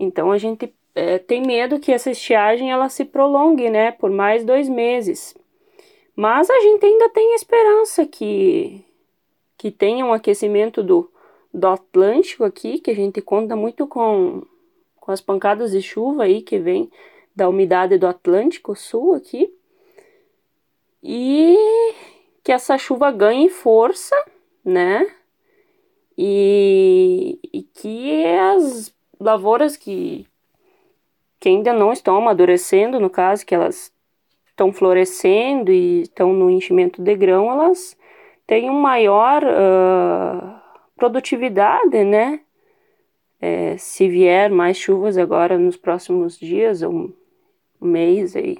Então 0.00 0.32
a 0.32 0.38
gente 0.38 0.74
é, 0.96 1.18
tem 1.18 1.42
medo 1.42 1.78
que 1.78 1.92
essa 1.92 2.10
estiagem 2.10 2.72
ela 2.72 2.88
se 2.88 3.04
prolongue, 3.04 3.70
né, 3.70 3.92
por 3.92 4.10
mais 4.10 4.44
dois 4.44 4.68
meses. 4.68 5.36
Mas 6.16 6.50
a 6.50 6.60
gente 6.60 6.84
ainda 6.84 7.08
tem 7.10 7.34
esperança 7.34 8.04
que 8.04 8.84
que 9.56 9.70
tenha 9.70 10.04
um 10.04 10.12
aquecimento 10.12 10.82
do, 10.82 11.10
do 11.52 11.66
Atlântico 11.66 12.44
aqui, 12.44 12.78
que 12.78 12.90
a 12.90 12.94
gente 12.94 13.22
conta 13.22 13.56
muito 13.56 13.86
com, 13.86 14.42
com 15.06 15.12
as 15.12 15.20
pancadas 15.20 15.70
de 15.70 15.80
chuva 15.80 16.24
aí 16.24 16.42
que 16.42 16.58
vem 16.58 16.90
da 17.34 17.48
umidade 17.48 17.96
do 17.96 18.06
Atlântico 18.06 18.74
Sul 18.74 19.14
aqui. 19.14 19.48
E 21.00 21.56
que 22.42 22.50
essa 22.50 22.76
chuva 22.76 23.10
ganhe 23.12 23.48
força, 23.48 24.16
né? 24.64 25.06
e, 26.16 27.38
e 27.52 27.62
que 27.62 28.24
as 28.24 28.94
lavouras 29.20 29.76
que, 29.76 30.26
que 31.38 31.48
ainda 31.48 31.72
não 31.72 31.92
estão 31.92 32.16
amadurecendo, 32.16 32.98
no 32.98 33.10
caso, 33.10 33.44
que 33.44 33.54
elas 33.54 33.92
estão 34.46 34.72
florescendo 34.72 35.70
e 35.70 36.02
estão 36.02 36.32
no 36.32 36.50
enchimento 36.50 37.02
de 37.02 37.14
grão, 37.14 37.50
elas 37.50 37.96
uma 38.70 38.80
maior 38.80 39.42
uh, 39.44 40.60
produtividade, 40.96 42.04
né? 42.04 42.40
É, 43.40 43.76
se 43.76 44.08
vier 44.08 44.50
mais 44.50 44.76
chuvas 44.76 45.18
agora 45.18 45.58
nos 45.58 45.76
próximos 45.76 46.38
dias, 46.38 46.82
um 46.82 47.12
mês 47.80 48.34
aí. 48.34 48.58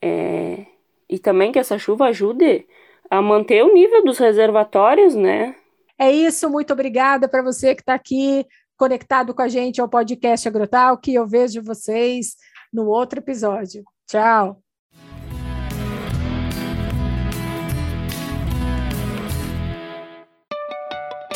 É, 0.00 0.66
e 1.08 1.18
também 1.18 1.52
que 1.52 1.58
essa 1.58 1.78
chuva 1.78 2.06
ajude 2.06 2.66
a 3.10 3.22
manter 3.22 3.62
o 3.62 3.72
nível 3.72 4.04
dos 4.04 4.18
reservatórios, 4.18 5.14
né? 5.14 5.54
É 5.98 6.10
isso, 6.10 6.50
muito 6.50 6.72
obrigada 6.72 7.28
para 7.28 7.42
você 7.42 7.74
que 7.74 7.80
está 7.80 7.94
aqui 7.94 8.44
conectado 8.76 9.34
com 9.34 9.42
a 9.42 9.48
gente 9.48 9.80
ao 9.80 9.88
podcast 9.88 10.46
Agrotal, 10.46 10.98
que 10.98 11.14
eu 11.14 11.26
vejo 11.26 11.62
vocês 11.62 12.36
no 12.72 12.86
outro 12.86 13.20
episódio. 13.20 13.82
Tchau! 14.06 14.65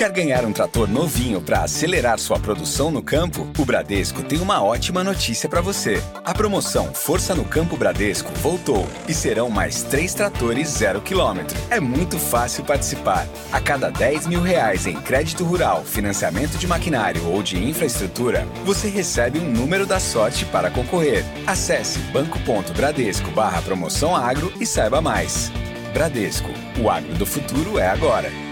Quer 0.01 0.13
ganhar 0.13 0.47
um 0.47 0.53
trator 0.53 0.89
novinho 0.89 1.43
para 1.43 1.63
acelerar 1.63 2.19
sua 2.19 2.39
produção 2.39 2.91
no 2.91 3.03
campo? 3.03 3.47
O 3.59 3.67
Bradesco 3.67 4.23
tem 4.23 4.41
uma 4.41 4.65
ótima 4.65 5.05
notícia 5.05 5.47
para 5.47 5.61
você. 5.61 6.03
A 6.25 6.33
promoção 6.33 6.95
Força 6.95 7.35
no 7.35 7.45
Campo 7.45 7.77
Bradesco 7.77 8.33
voltou 8.37 8.89
e 9.07 9.13
serão 9.13 9.51
mais 9.51 9.83
três 9.83 10.15
tratores 10.15 10.69
zero 10.69 11.03
quilômetro. 11.03 11.55
É 11.69 11.79
muito 11.79 12.19
fácil 12.19 12.65
participar. 12.65 13.29
A 13.53 13.61
cada 13.61 13.91
10 13.91 14.27
mil 14.27 14.41
reais 14.41 14.87
em 14.87 14.99
crédito 14.99 15.45
rural, 15.45 15.85
financiamento 15.85 16.57
de 16.57 16.67
maquinário 16.67 17.23
ou 17.29 17.43
de 17.43 17.63
infraestrutura, 17.63 18.47
você 18.65 18.89
recebe 18.89 19.39
um 19.39 19.51
número 19.51 19.85
da 19.85 20.01
sorte 20.01 20.47
para 20.47 20.71
concorrer. 20.71 21.27
Acesse 21.47 21.99
banco.bradesco 22.11 23.31
barra 23.33 23.61
promoção 23.61 24.17
agro 24.17 24.51
e 24.59 24.65
saiba 24.65 25.03
mais. 25.03 25.53
Bradesco, 25.93 26.49
o 26.83 26.89
agro 26.89 27.13
do 27.17 27.27
futuro 27.27 27.79
é 27.79 27.87
agora. 27.87 28.50